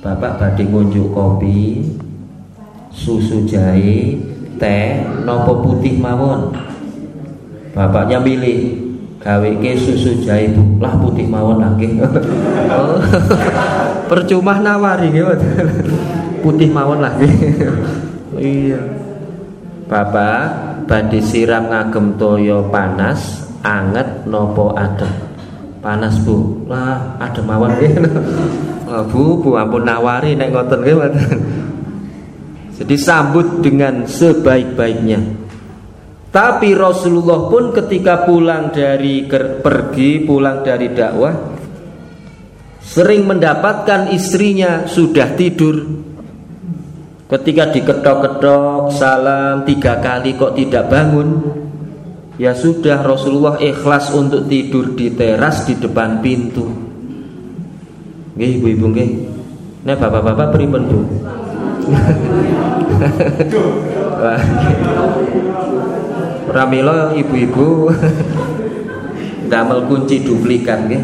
[0.01, 1.81] Bapak badhe ngunjuk kopi
[2.93, 4.17] susu jahe
[4.61, 6.53] teh nopo putih mawon.
[7.73, 8.77] Bapaknya milih
[9.21, 11.93] gawe susu jahe lah putih mawon lagi
[14.09, 15.37] percuma nawari gitu
[16.41, 17.29] putih mawon lagi
[18.41, 18.81] iya.
[19.85, 20.41] Bapak
[20.89, 25.30] badhe siram ngagem toyo panas anget nopo adem
[25.81, 26.69] panas bu.
[26.69, 30.97] Lah adem mawon oh, bu bu ampun nawari nek ngoten nggih
[32.81, 35.19] jadi sambut dengan sebaik-baiknya.
[36.31, 41.51] Tapi Rasulullah pun ketika pulang dari pergi, pulang dari dakwah
[42.81, 45.79] Sering mendapatkan istrinya sudah tidur.
[47.31, 51.29] Ketika diketok-ketok salam tiga kali kok tidak bangun
[52.41, 56.65] Ya sudah Rasulullah ikhlas untuk tidur di teras di depan pintu
[58.33, 59.09] Nggih ibu-ibu nggih
[59.85, 61.01] Nek bapak-bapak pripun Bu
[66.49, 67.93] Pramila ibu-ibu
[69.51, 71.03] damel kunci duplikat nggih.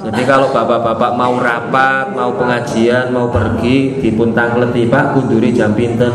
[0.00, 6.10] Jadi kalau bapak-bapak mau rapat, mau pengajian, mau pergi dipun tangleti Pak kunduri jam pinten?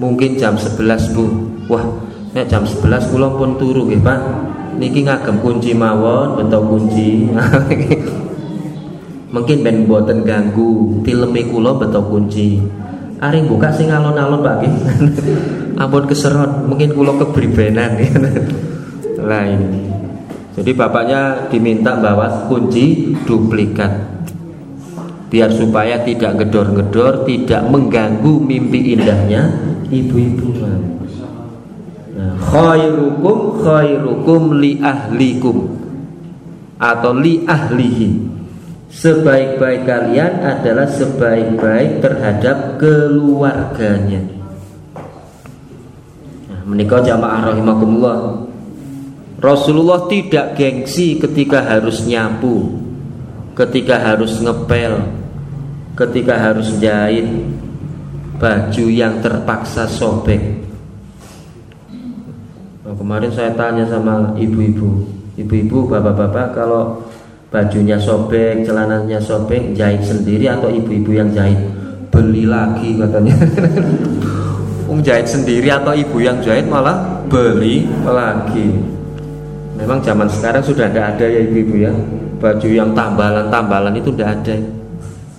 [0.00, 1.24] Mungkin jam 11 Bu.
[1.68, 1.84] Wah,
[2.34, 4.20] nek jam 11 kula pun turu nggih Pak.
[4.74, 7.30] Niki ngagem kunci mawon, bentuk kunci.
[9.34, 12.58] Mungkin ben boten ganggu, tileme kula bentuk kunci.
[13.22, 14.56] Aring buka sing alon-alon Pak
[15.80, 17.98] Ampun keserot, mungkin kulo kebribenan
[19.30, 19.82] Lah ini.
[20.54, 23.90] Jadi bapaknya diminta bawa kunci duplikat
[25.34, 29.50] biar supaya tidak gedor-gedor, tidak mengganggu mimpi indahnya
[29.90, 30.54] ibu-ibu.
[32.50, 35.84] Khairukum khairukum li ahlikum
[36.78, 38.34] atau li ahlihi
[38.94, 44.22] sebaik-baik kalian adalah sebaik-baik terhadap keluarganya.
[46.48, 48.18] Nah, menikah jamaah rahimakumullah.
[49.42, 52.80] Rasulullah tidak gengsi ketika harus nyapu,
[53.52, 55.04] ketika harus ngepel,
[55.98, 57.28] ketika harus jahit
[58.40, 60.63] baju yang terpaksa sobek.
[62.94, 65.02] Nah, kemarin saya tanya sama ibu-ibu,
[65.34, 67.02] ibu-ibu, bapak-bapak kalau
[67.50, 71.58] bajunya sobek, celananya sobek, jahit sendiri atau ibu-ibu yang jahit?
[72.14, 73.34] Beli lagi katanya.
[74.86, 78.78] Ung jahit sendiri atau ibu yang jahit malah beli lagi.
[79.74, 81.90] Memang zaman sekarang sudah tidak ada ya ibu-ibu ya
[82.38, 84.54] Baju yang tambalan-tambalan itu tidak ada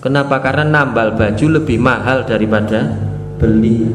[0.04, 0.44] Kenapa?
[0.44, 2.84] Karena nambal baju lebih mahal daripada
[3.40, 3.88] beli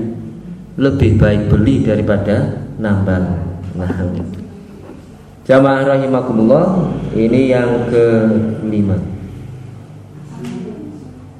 [0.81, 3.50] Lebih baik beli daripada nambal
[3.81, 3.97] Nah.
[5.41, 6.65] Jamaah rahimakumullah
[7.17, 8.97] Ini yang kelima.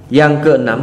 [0.10, 0.82] Yang keenam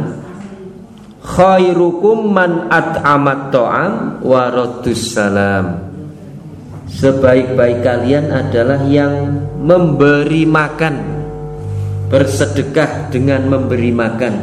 [1.19, 5.91] Khairukum man at'amat to'am Warodus salam.
[6.89, 10.95] Sebaik-baik kalian adalah yang memberi makan
[12.09, 14.33] Bersedekah dengan memberi makan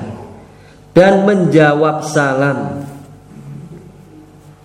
[0.94, 2.75] Dan menjawab salam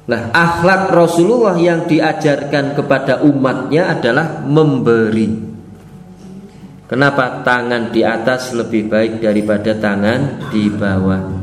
[0.10, 5.30] Nah, akhlak Rasulullah yang diajarkan kepada umatnya adalah memberi.
[6.90, 11.42] Kenapa tangan di atas lebih baik daripada tangan di bawah?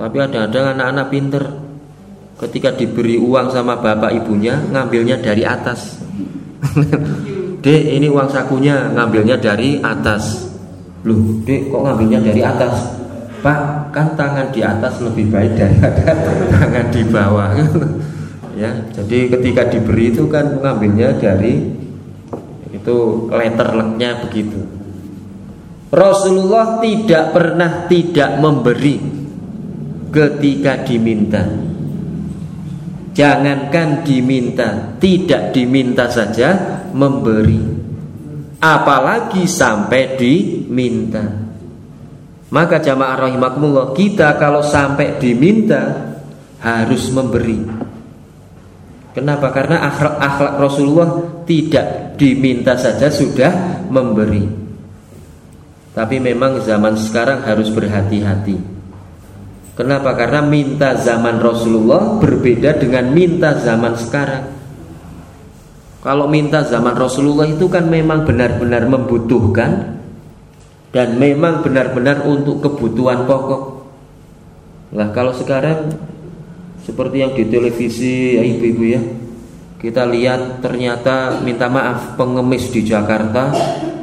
[0.00, 1.44] Tapi ada-ada anak-anak pinter
[2.40, 6.00] Ketika diberi uang sama bapak ibunya Ngambilnya dari atas
[7.64, 10.48] Dek ini uang sakunya Ngambilnya dari atas
[11.04, 12.99] Loh dek kok ngambilnya dari atas
[13.40, 16.12] Pak, kan tangan di atas lebih baik daripada
[16.54, 17.50] tangan di bawah.
[18.60, 21.72] ya, jadi ketika diberi itu kan mengambilnya dari
[22.70, 22.96] itu
[23.32, 24.60] letterleknya begitu.
[25.90, 28.96] Rasulullah tidak pernah tidak memberi
[30.14, 31.42] ketika diminta.
[33.10, 36.54] Jangankan diminta, tidak diminta saja
[36.94, 37.58] memberi.
[38.62, 41.49] Apalagi sampai diminta.
[42.50, 46.10] Maka jamaah rahimakumullah kita kalau sampai diminta
[46.58, 47.62] harus memberi.
[49.14, 49.50] Kenapa?
[49.54, 51.10] Karena akhlak, akhlak Rasulullah
[51.46, 54.46] tidak diminta saja sudah memberi.
[55.90, 58.58] Tapi memang zaman sekarang harus berhati-hati.
[59.74, 60.14] Kenapa?
[60.14, 64.44] Karena minta zaman Rasulullah berbeda dengan minta zaman sekarang.
[66.00, 69.99] Kalau minta zaman Rasulullah itu kan memang benar-benar membutuhkan
[70.90, 73.62] dan memang benar-benar untuk kebutuhan pokok.
[74.90, 75.94] Nah kalau sekarang
[76.82, 79.02] seperti yang di televisi ya ibu-ibu ya
[79.78, 83.54] kita lihat ternyata minta maaf pengemis di Jakarta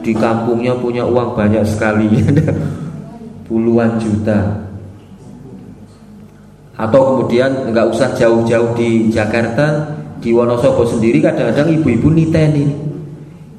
[0.01, 2.07] di kampungnya punya uang banyak sekali.
[3.47, 4.63] Puluhan juta.
[6.77, 12.86] Atau kemudian nggak usah jauh-jauh di Jakarta di Wonosobo sendiri kadang-kadang ibu-ibu niteni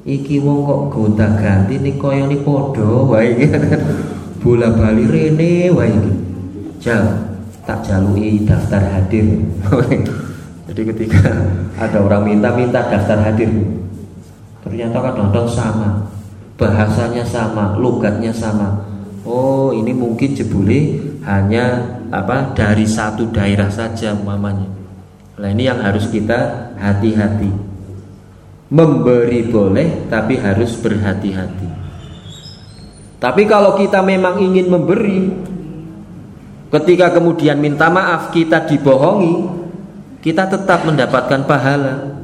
[0.09, 3.45] iki wong kok gonta ganti nih koyo nih podo wae
[4.41, 5.93] bola bali rene wae
[6.81, 7.29] jal
[7.69, 9.45] tak jalui daftar hadir.
[10.69, 11.29] Jadi ketika
[11.77, 13.49] ada orang minta-minta daftar hadir
[14.65, 15.89] Ternyata kadang-kadang sama.
[16.57, 18.85] Bahasanya sama, logatnya sama.
[19.25, 24.65] Oh ini mungkin jebule hanya apa dari satu daerah saja mamanya
[25.37, 27.68] Nah ini yang harus kita hati-hati
[28.69, 31.69] Memberi boleh tapi harus berhati-hati
[33.17, 35.21] Tapi kalau kita memang ingin memberi
[36.69, 39.59] Ketika kemudian minta maaf kita dibohongi
[40.19, 42.19] kita tetap mendapatkan pahala.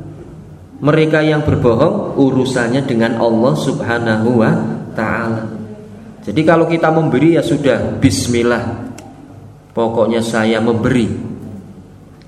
[0.84, 4.52] Mereka yang berbohong urusannya dengan Allah Subhanahu wa
[4.91, 5.48] taala.
[6.28, 8.91] Jadi kalau kita memberi ya sudah bismillah.
[9.72, 11.08] Pokoknya saya memberi.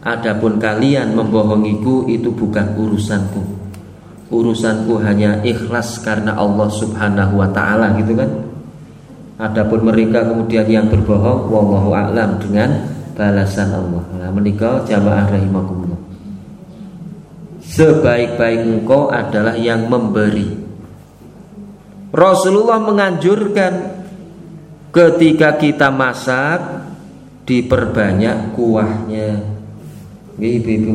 [0.07, 3.66] Adapun kalian membohongiku itu bukan urusanku.
[4.27, 8.27] Urusanku hanya ikhlas karena Allah Subhanahu wa taala gitu kan.
[9.37, 14.03] Adapun mereka kemudian yang berbohong wallahu a'lam dengan balasan Allah.
[14.17, 16.01] Nah, menikah jamaah rahimakumullah.
[17.61, 20.57] Sebaik-baik engkau adalah yang memberi.
[22.11, 23.73] Rasulullah menganjurkan
[24.89, 26.87] ketika kita masak
[27.45, 29.39] diperbanyak kuahnya.
[30.37, 30.91] Ibu, ibu,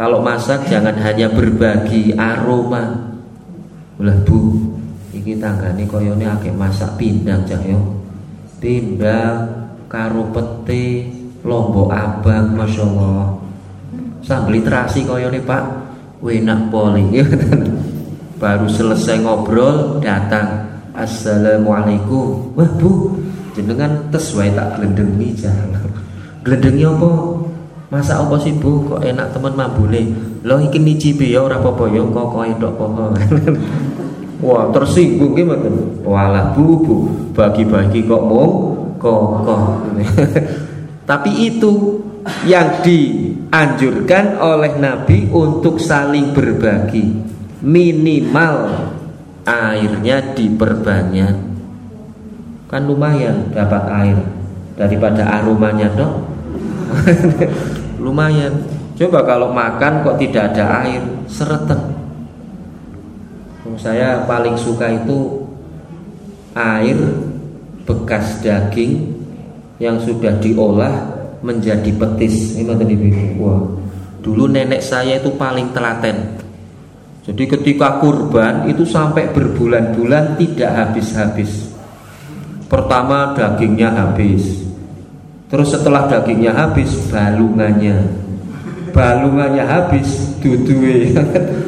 [0.00, 3.12] Kalau masak jangan hanya berbagi aroma.
[4.00, 4.56] Ulah bu,
[5.12, 8.00] iki tanggane koyone akeh masak pindang cah yo.
[8.56, 11.04] Pindang karo pete
[11.44, 13.36] lombok abang masya Allah
[14.24, 15.68] sambil literasi kaya nih pak.
[16.24, 17.20] Wenak poli.
[18.40, 20.80] Baru selesai ngobrol datang.
[20.96, 22.56] Assalamualaikum.
[22.56, 23.20] Wah bu
[23.52, 25.84] jenengan tes wae tak gelendengi jangan
[26.40, 27.10] gelendengi apa
[27.90, 30.14] masa apa sih bu kok enak teman mabule
[30.46, 33.04] lo iki nicipi ya ora apa-apa ya kok kok ndok apa
[34.40, 35.68] Wah tersinggung gimana?
[36.00, 36.96] Walah bu bu
[37.36, 39.84] bagi-bagi kok mau kokoh.
[41.10, 42.00] Tapi itu
[42.48, 47.04] yang dianjurkan oleh Nabi untuk saling berbagi.
[47.60, 48.56] Minimal
[49.44, 51.36] airnya diperbanyak.
[52.72, 54.18] Kan lumayan dapat air
[54.80, 56.16] daripada aromanya dong.
[58.00, 58.64] lumayan.
[58.96, 62.00] Coba kalau makan kok tidak ada air, seretan.
[63.80, 65.46] Saya paling suka itu
[66.52, 66.98] air
[67.88, 69.14] bekas daging
[69.80, 70.92] yang sudah diolah
[71.40, 72.60] menjadi petis.
[72.60, 73.64] Ini Wah,
[74.20, 76.40] dulu nenek saya itu paling telaten.
[77.24, 81.72] Jadi ketika kurban itu sampai berbulan-bulan tidak habis-habis.
[82.68, 84.69] Pertama dagingnya habis.
[85.50, 87.98] Terus setelah dagingnya habis, balungannya.
[88.94, 91.18] Balungannya habis, dudunya.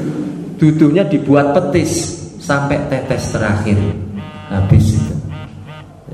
[0.62, 3.74] Dudunya dibuat petis sampai tetes terakhir.
[4.46, 5.14] Habis itu.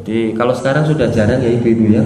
[0.00, 2.04] Jadi kalau sekarang sudah jarang ya ibu-ibu ya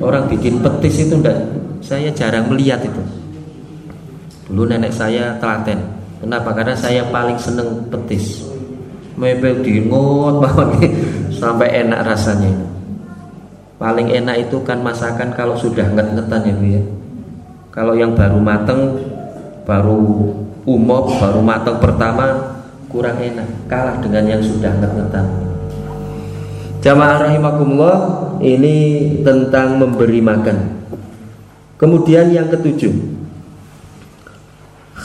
[0.00, 1.36] Orang bikin petis itu enggak
[1.84, 3.02] Saya jarang melihat itu
[4.48, 5.76] Dulu nenek saya telaten
[6.24, 6.56] Kenapa?
[6.56, 8.40] Karena saya paling seneng petis
[9.20, 10.96] Mebel dingot banget
[11.36, 12.75] Sampai enak rasanya
[13.76, 16.82] Paling enak itu kan masakan kalau sudah nget-ngetan ya Bu ya
[17.72, 18.96] Kalau yang baru mateng
[19.68, 20.32] Baru
[20.64, 22.56] umop, baru mateng pertama
[22.88, 25.46] Kurang enak Kalah dengan yang sudah nget-ngetan
[26.86, 27.98] Jamaah rahimakumullah
[28.38, 28.76] ini
[29.26, 30.86] tentang memberi makan.
[31.74, 32.94] Kemudian yang ketujuh.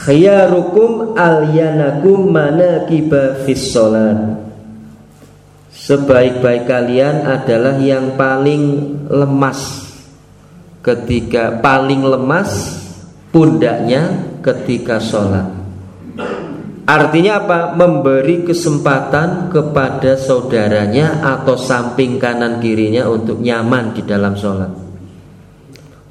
[0.06, 4.51] Khiyarukum alyanakum manakiba fis salat.
[5.82, 9.90] Sebaik-baik kalian adalah yang paling lemas
[10.78, 12.78] ketika paling lemas
[13.34, 15.50] pundaknya ketika sholat.
[16.86, 17.74] Artinya apa?
[17.74, 24.70] Memberi kesempatan kepada saudaranya atau samping kanan kirinya untuk nyaman di dalam sholat.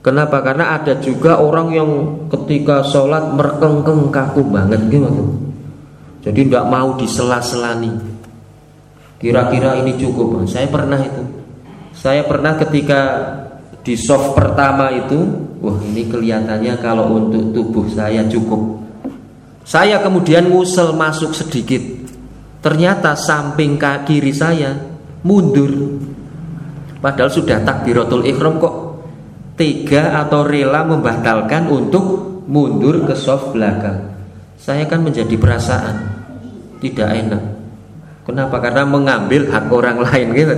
[0.04, 0.44] Kenapa?
[0.44, 1.92] Karena ada juga orang yang
[2.28, 5.32] ketika sholat merkengkeng kaku banget gitu.
[6.28, 8.11] Jadi tidak mau disela-selani.
[9.22, 10.50] Kira-kira ini cukup.
[10.50, 11.24] Saya pernah itu.
[11.94, 13.02] Saya pernah ketika
[13.86, 15.22] di soft pertama itu,
[15.62, 18.82] wah ini kelihatannya kalau untuk tubuh saya cukup
[19.62, 21.82] saya kemudian ngusel masuk sedikit.
[22.62, 24.74] Ternyata samping kiri saya
[25.26, 26.02] mundur.
[27.02, 28.76] Padahal sudah takbiratul ikhram kok
[29.58, 32.06] tega atau rela membatalkan untuk
[32.46, 34.14] mundur ke soft belakang.
[34.62, 35.96] Saya kan menjadi perasaan
[36.78, 37.44] tidak enak.
[38.32, 38.64] Kenapa?
[38.64, 40.56] Karena mengambil hak orang lain gitu.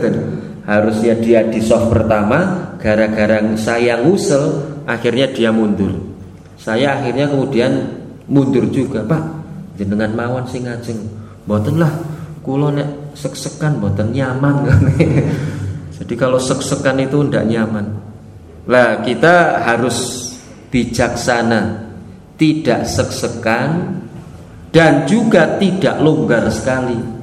[0.63, 5.91] Harusnya dia di soft pertama, gara-gara saya ngusel, akhirnya dia mundur.
[6.55, 7.71] Saya akhirnya kemudian
[8.29, 9.23] mundur juga, Pak.
[9.75, 11.01] Jenengan mawon sing ngajeng.
[11.49, 11.91] Mboten lah,
[12.45, 14.69] kula nek sek-sekan mboten nyaman.
[15.97, 17.85] Jadi kalau sek-sekan itu ndak nyaman.
[18.69, 20.29] Lah kita harus
[20.71, 21.91] bijaksana,
[22.39, 23.99] tidak sek-sekan
[24.71, 27.22] dan juga tidak longgar sekali.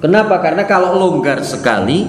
[0.00, 0.40] Kenapa?
[0.40, 2.08] Karena kalau longgar sekali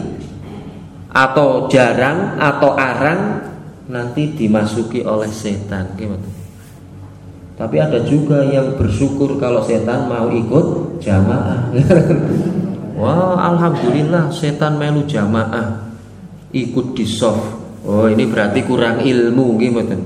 [1.12, 3.44] atau jarang atau arang
[3.92, 5.92] nanti dimasuki oleh setan.
[6.00, 6.28] Gimana?
[7.60, 11.70] Tapi ada juga yang bersyukur kalau setan mau ikut jamaah.
[13.02, 15.92] Wah, alhamdulillah setan melu jamaah
[16.52, 19.98] ikut di soft Oh ini berarti kurang ilmu gimana?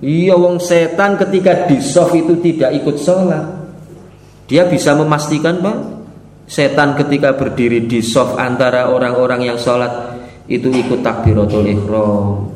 [0.00, 3.44] Iya wong setan ketika di soft itu tidak ikut sholat
[4.48, 5.76] Dia bisa memastikan pak
[6.48, 10.16] Setan ketika berdiri di soft antara orang-orang yang sholat
[10.48, 12.48] Itu ikut takbiratul ikhram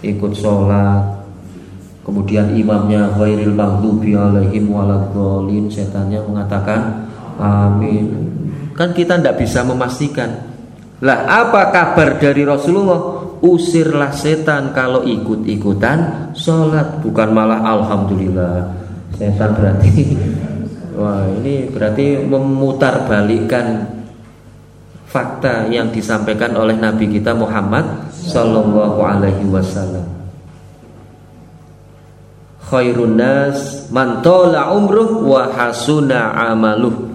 [0.00, 1.28] Ikut sholat.
[2.04, 7.04] Kemudian imamnya Ghairil maghdubi alaihim waladhdallin Setannya mengatakan
[7.36, 8.32] Amin.
[8.74, 10.54] Kan kita tidak bisa memastikan.
[11.02, 13.22] Lah apa kabar dari Rasulullah?
[13.44, 18.72] Usirlah setan kalau ikut-ikutan sholat bukan malah alhamdulillah.
[19.20, 19.92] Setan berarti
[20.94, 23.94] wah ini berarti memutarbalikkan
[25.14, 30.02] fakta yang disampaikan oleh Nabi kita Muhammad Sallallahu Alaihi Wasallam.
[32.66, 37.14] Khairun nas man umruh wa hasuna amaluh.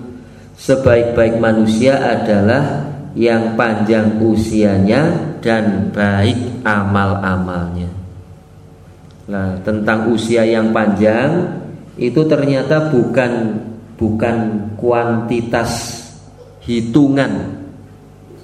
[0.56, 7.92] Sebaik-baik manusia adalah yang panjang usianya dan baik amal-amalnya.
[9.28, 11.60] Nah, tentang usia yang panjang
[12.00, 13.56] itu ternyata bukan
[14.00, 14.38] bukan
[14.80, 16.00] kuantitas
[16.64, 17.60] hitungan.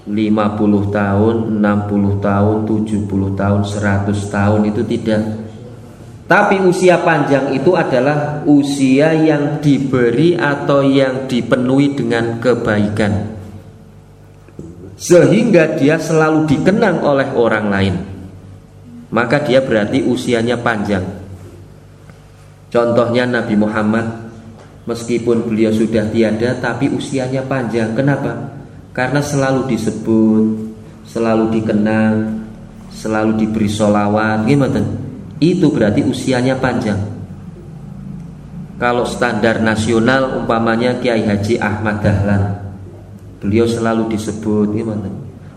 [0.05, 1.35] 50 tahun,
[1.65, 5.21] 60 tahun, 70 tahun, 100 tahun itu tidak.
[6.29, 13.33] Tapi usia panjang itu adalah usia yang diberi atau yang dipenuhi dengan kebaikan.
[14.93, 17.95] Sehingga dia selalu dikenang oleh orang lain.
[19.09, 21.05] Maka dia berarti usianya panjang.
[22.69, 24.24] Contohnya Nabi Muhammad
[24.86, 28.55] meskipun beliau sudah tiada tapi usianya panjang kenapa
[28.93, 30.45] karena selalu disebut
[31.05, 32.45] selalu dikenang
[32.93, 34.81] selalu diberi solawat gimana
[35.41, 37.01] itu berarti usianya panjang
[38.75, 42.65] kalau standar nasional umpamanya Kiai Haji Ahmad Dahlan
[43.45, 45.05] Beliau selalu disebut gimana?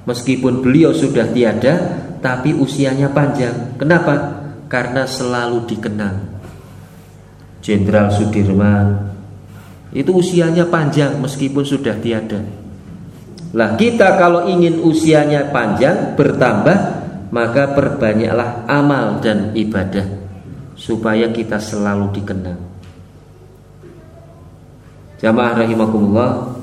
[0.04, 3.80] Meskipun beliau sudah tiada, tapi usianya panjang.
[3.80, 4.44] Kenapa?
[4.68, 6.36] Karena selalu dikenang.
[7.64, 9.07] Jenderal Sudirman
[9.98, 12.38] itu usianya panjang meskipun sudah tiada.
[13.50, 16.78] Lah kita kalau ingin usianya panjang bertambah
[17.34, 20.06] maka perbanyaklah amal dan ibadah
[20.78, 22.62] supaya kita selalu dikenang.
[25.18, 26.54] Jamaah rahimakumullah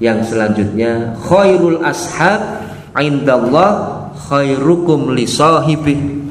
[0.00, 2.64] yang selanjutnya khairul ashab
[2.96, 6.24] indallah khairukum li sahibi.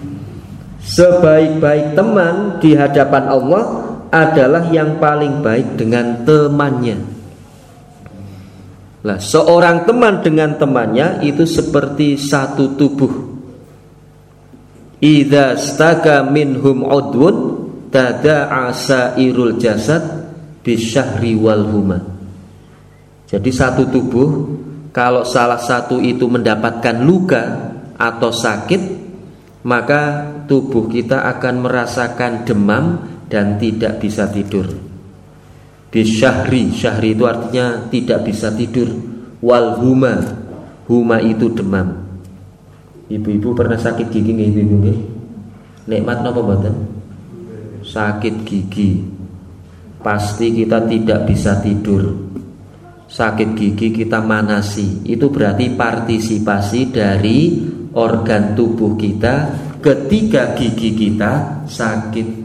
[0.82, 6.98] Sebaik-baik teman di hadapan Allah adalah yang paling baik dengan temannya.
[9.04, 13.14] Lah, seorang teman dengan temannya itu seperti satu tubuh.
[15.04, 17.36] Idza staka minhum udwun
[17.92, 20.02] tada'a sairul jasad
[20.64, 22.16] bisyahri wal humah
[23.26, 24.30] jadi satu tubuh
[24.94, 27.44] kalau salah satu itu mendapatkan luka
[27.98, 28.82] atau sakit,
[29.66, 32.86] maka tubuh kita akan merasakan demam
[33.36, 34.64] dan tidak bisa tidur.
[35.92, 38.88] Bisyahri, syahri itu artinya tidak bisa tidur.
[39.44, 40.16] Wal huma,
[40.88, 42.00] huma itu demam.
[43.12, 45.00] Ibu-ibu pernah sakit gigi nggih ibu nggih?
[45.92, 46.76] Nikmat napa mboten?
[47.84, 49.04] Sakit gigi.
[50.00, 52.26] Pasti kita tidak bisa tidur
[53.06, 57.40] sakit gigi kita manasi itu berarti partisipasi dari
[57.94, 62.45] organ tubuh kita ketika gigi kita sakit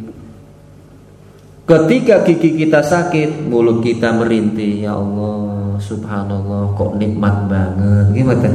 [1.70, 8.06] ketika gigi kita sakit mulut kita merintih ya Allah subhanallah kok nikmat banget.
[8.10, 8.50] Gimana?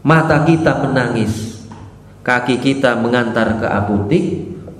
[0.00, 1.60] Mata kita menangis
[2.24, 4.24] kaki kita mengantar ke apotik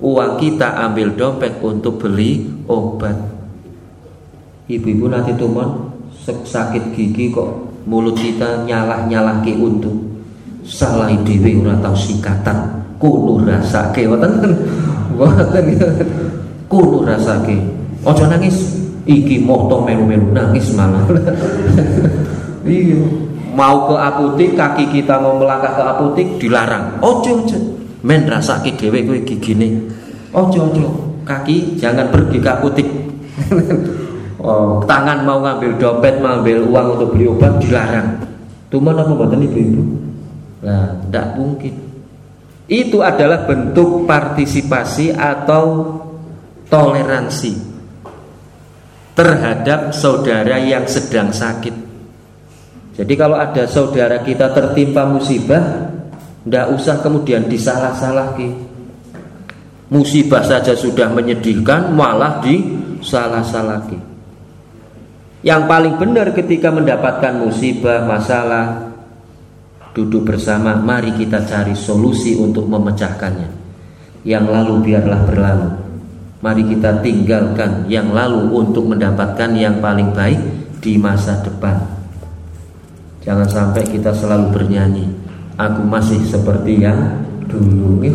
[0.01, 3.13] uang kita ambil dompet untuk beli obat.
[4.65, 5.93] Ibu-ibu nanti tumon
[6.25, 10.09] sakit gigi kok mulut kita nyalah ke untung.
[10.65, 14.53] Salah dhewe ora tau sikatan kudu rasake wonten
[15.17, 15.65] wonten
[16.71, 17.59] kudu rasake.
[18.07, 18.79] Aja nangis.
[19.03, 21.03] Iki moto melu-melu nangis malah.
[22.61, 23.01] Iya.
[23.57, 27.01] Mau ke apotik kaki kita mau melangkah ke apotik dilarang.
[27.01, 27.57] Ojo ojo
[28.05, 29.89] men rasake dhewe kowe gigine.
[30.29, 30.85] Ojo ojo
[31.25, 32.87] kaki jangan pergi ke apotik.
[34.41, 38.25] Oh, tangan mau ngambil dompet mau ngambil uang untuk beli obat dilarang.
[38.73, 39.83] Tuman apa mboten ibu-ibu?
[40.65, 41.73] Nah, tidak mungkin.
[42.65, 45.93] Itu adalah bentuk partisipasi atau
[46.71, 47.53] toleransi
[49.11, 51.75] terhadap saudara yang sedang sakit.
[52.95, 55.91] Jadi kalau ada saudara kita tertimpa musibah,
[56.47, 58.39] tidak usah kemudian disalah-salah
[59.91, 63.91] Musibah saja sudah menyedihkan, malah disalah-salah
[65.43, 68.95] Yang paling benar ketika mendapatkan musibah, masalah,
[69.91, 73.49] duduk bersama, mari kita cari solusi untuk memecahkannya.
[74.23, 75.90] Yang lalu biarlah berlalu.
[76.41, 80.41] Mari kita tinggalkan yang lalu untuk mendapatkan yang paling baik
[80.81, 81.77] di masa depan.
[83.21, 85.05] Jangan sampai kita selalu bernyanyi,
[85.53, 88.01] aku masih seperti yang dulu.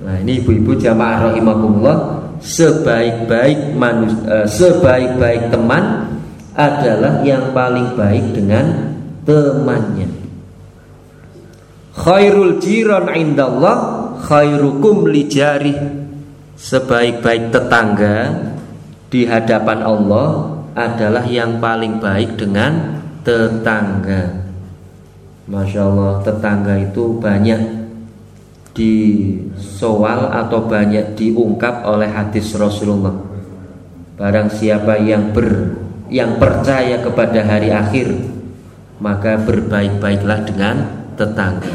[0.00, 1.98] Nah, ini ibu-ibu jamaah rahimakumullah,
[2.42, 6.08] sebaik-baik manusia, eh, sebaik-baik teman
[6.58, 10.10] adalah yang paling baik dengan temannya.
[11.94, 13.78] Khairul jiran indallah
[14.24, 15.99] khairukum lijari
[16.60, 18.36] Sebaik-baik tetangga
[19.08, 24.44] di hadapan Allah adalah yang paling baik dengan tetangga.
[25.48, 27.80] Masya Allah tetangga itu banyak
[28.76, 33.16] disoal atau banyak diungkap oleh hadis Rasulullah.
[34.20, 35.80] Barang siapa yang ber
[36.12, 38.12] yang percaya kepada hari akhir
[39.00, 40.76] maka berbaik-baiklah dengan
[41.16, 41.72] tetangga.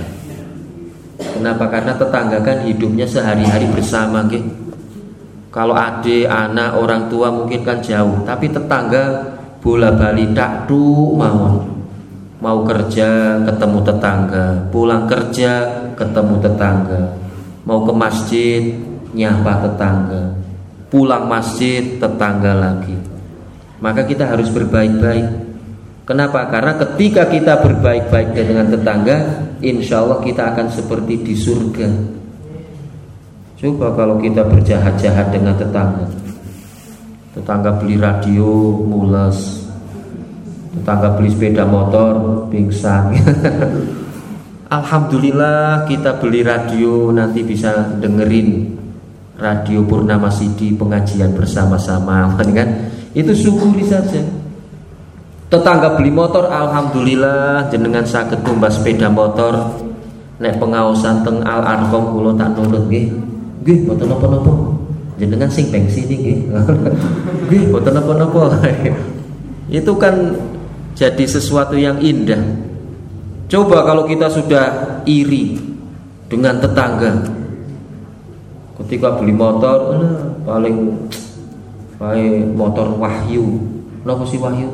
[1.17, 1.73] Kenapa?
[1.73, 4.64] Karena tetangga kan hidupnya sehari-hari bersama gitu.
[5.55, 9.23] Kalau adik, anak, orang tua mungkin kan jauh, tapi tetangga
[9.63, 11.63] bola bali tak tuh mau
[12.43, 15.51] mau kerja ketemu tetangga, pulang kerja
[15.95, 17.01] ketemu tetangga,
[17.63, 18.75] mau ke masjid
[19.15, 20.35] nyapa tetangga,
[20.91, 22.99] pulang masjid tetangga lagi.
[23.79, 25.45] Maka kita harus berbaik-baik
[26.05, 26.45] Kenapa?
[26.53, 31.89] Karena ketika kita berbaik-baik dengan tetangga, insya Allah kita akan seperti di surga.
[33.55, 36.03] Coba kalau kita berjahat-jahat dengan tetangga,
[37.31, 38.43] tetangga beli radio
[38.83, 39.63] mules,
[40.75, 43.15] tetangga beli sepeda motor pingsan.
[44.75, 48.75] Alhamdulillah kita beli radio nanti bisa dengerin
[49.39, 52.91] radio Purnama Sidi pengajian bersama-sama, kan?
[53.15, 54.19] Itu syukuri saja.
[55.47, 59.79] Tetangga beli motor alhamdulillah jenengan sakit tumbas sepeda motor
[60.43, 62.91] nek pengawasan teng al arkom kulo tak nurut.
[63.66, 64.53] Nggih mboten napa-napa.
[65.18, 66.39] Jenengan sing bensin nggih.
[67.49, 68.61] Nggih mboten napa-napa.
[69.82, 70.38] Itu kan
[70.93, 72.39] jadi sesuatu yang indah.
[73.49, 75.57] Coba kalau kita sudah iri
[76.30, 77.26] dengan tetangga.
[78.78, 79.97] Ketika beli motor,
[80.45, 81.09] paling
[81.97, 83.66] paling motor Wahyu.
[84.05, 84.70] Napa sih Wahyu?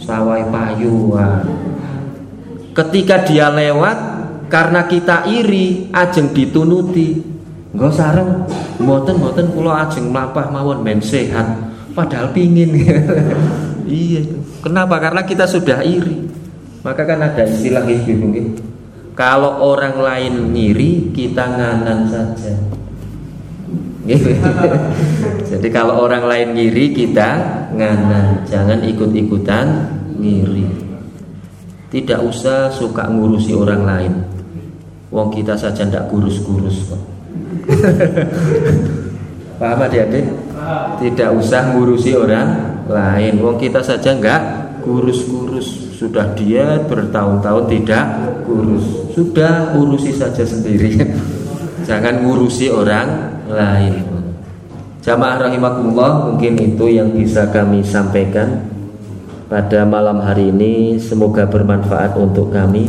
[0.00, 1.44] sawai payuan
[2.72, 3.98] ketika dia lewat
[4.48, 7.20] karena kita iri ajeng ditunuti
[7.70, 8.44] nggak sarang
[8.82, 11.46] moten moten pulau ajeng melapah mawon men sehat.
[11.94, 12.70] Padahal pingin.
[13.90, 14.22] Iya.
[14.62, 15.02] Kenapa?
[15.02, 16.22] Karena kita sudah iri.
[16.86, 18.54] Maka kan ada istilah itu mungkin
[19.18, 22.54] kalau orang lain ngiri kita nganan saja.
[25.50, 27.30] Jadi kalau orang lain ngiri kita
[27.76, 29.66] ngana, jangan ikut-ikutan
[30.16, 30.66] ngiri.
[31.90, 34.12] Tidak usah suka ngurusi orang lain.
[35.10, 37.02] Wong kita saja ndak kurus-kurus kok.
[39.60, 40.24] Paham adik-adik?
[41.00, 43.40] Tidak usah ngurusi orang lain.
[43.44, 44.40] Wong kita saja nggak
[44.84, 45.92] kurus-kurus.
[46.00, 48.04] Sudah dia bertahun-tahun tidak
[48.48, 49.12] kurus.
[49.12, 50.96] Sudah urusi saja sendiri.
[51.88, 54.04] Jangan ngurusi orang lain.
[55.00, 58.68] Jamaah rahimakumullah, mungkin itu yang bisa kami sampaikan
[59.48, 61.00] pada malam hari ini.
[61.00, 62.88] Semoga bermanfaat untuk kami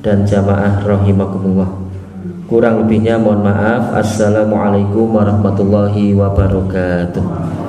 [0.00, 1.83] dan jamaah rahimakumullah.
[2.44, 3.96] Kurang lebihnya mohon maaf.
[3.96, 7.63] Assalamualaikum warahmatullahi wabarakatuh.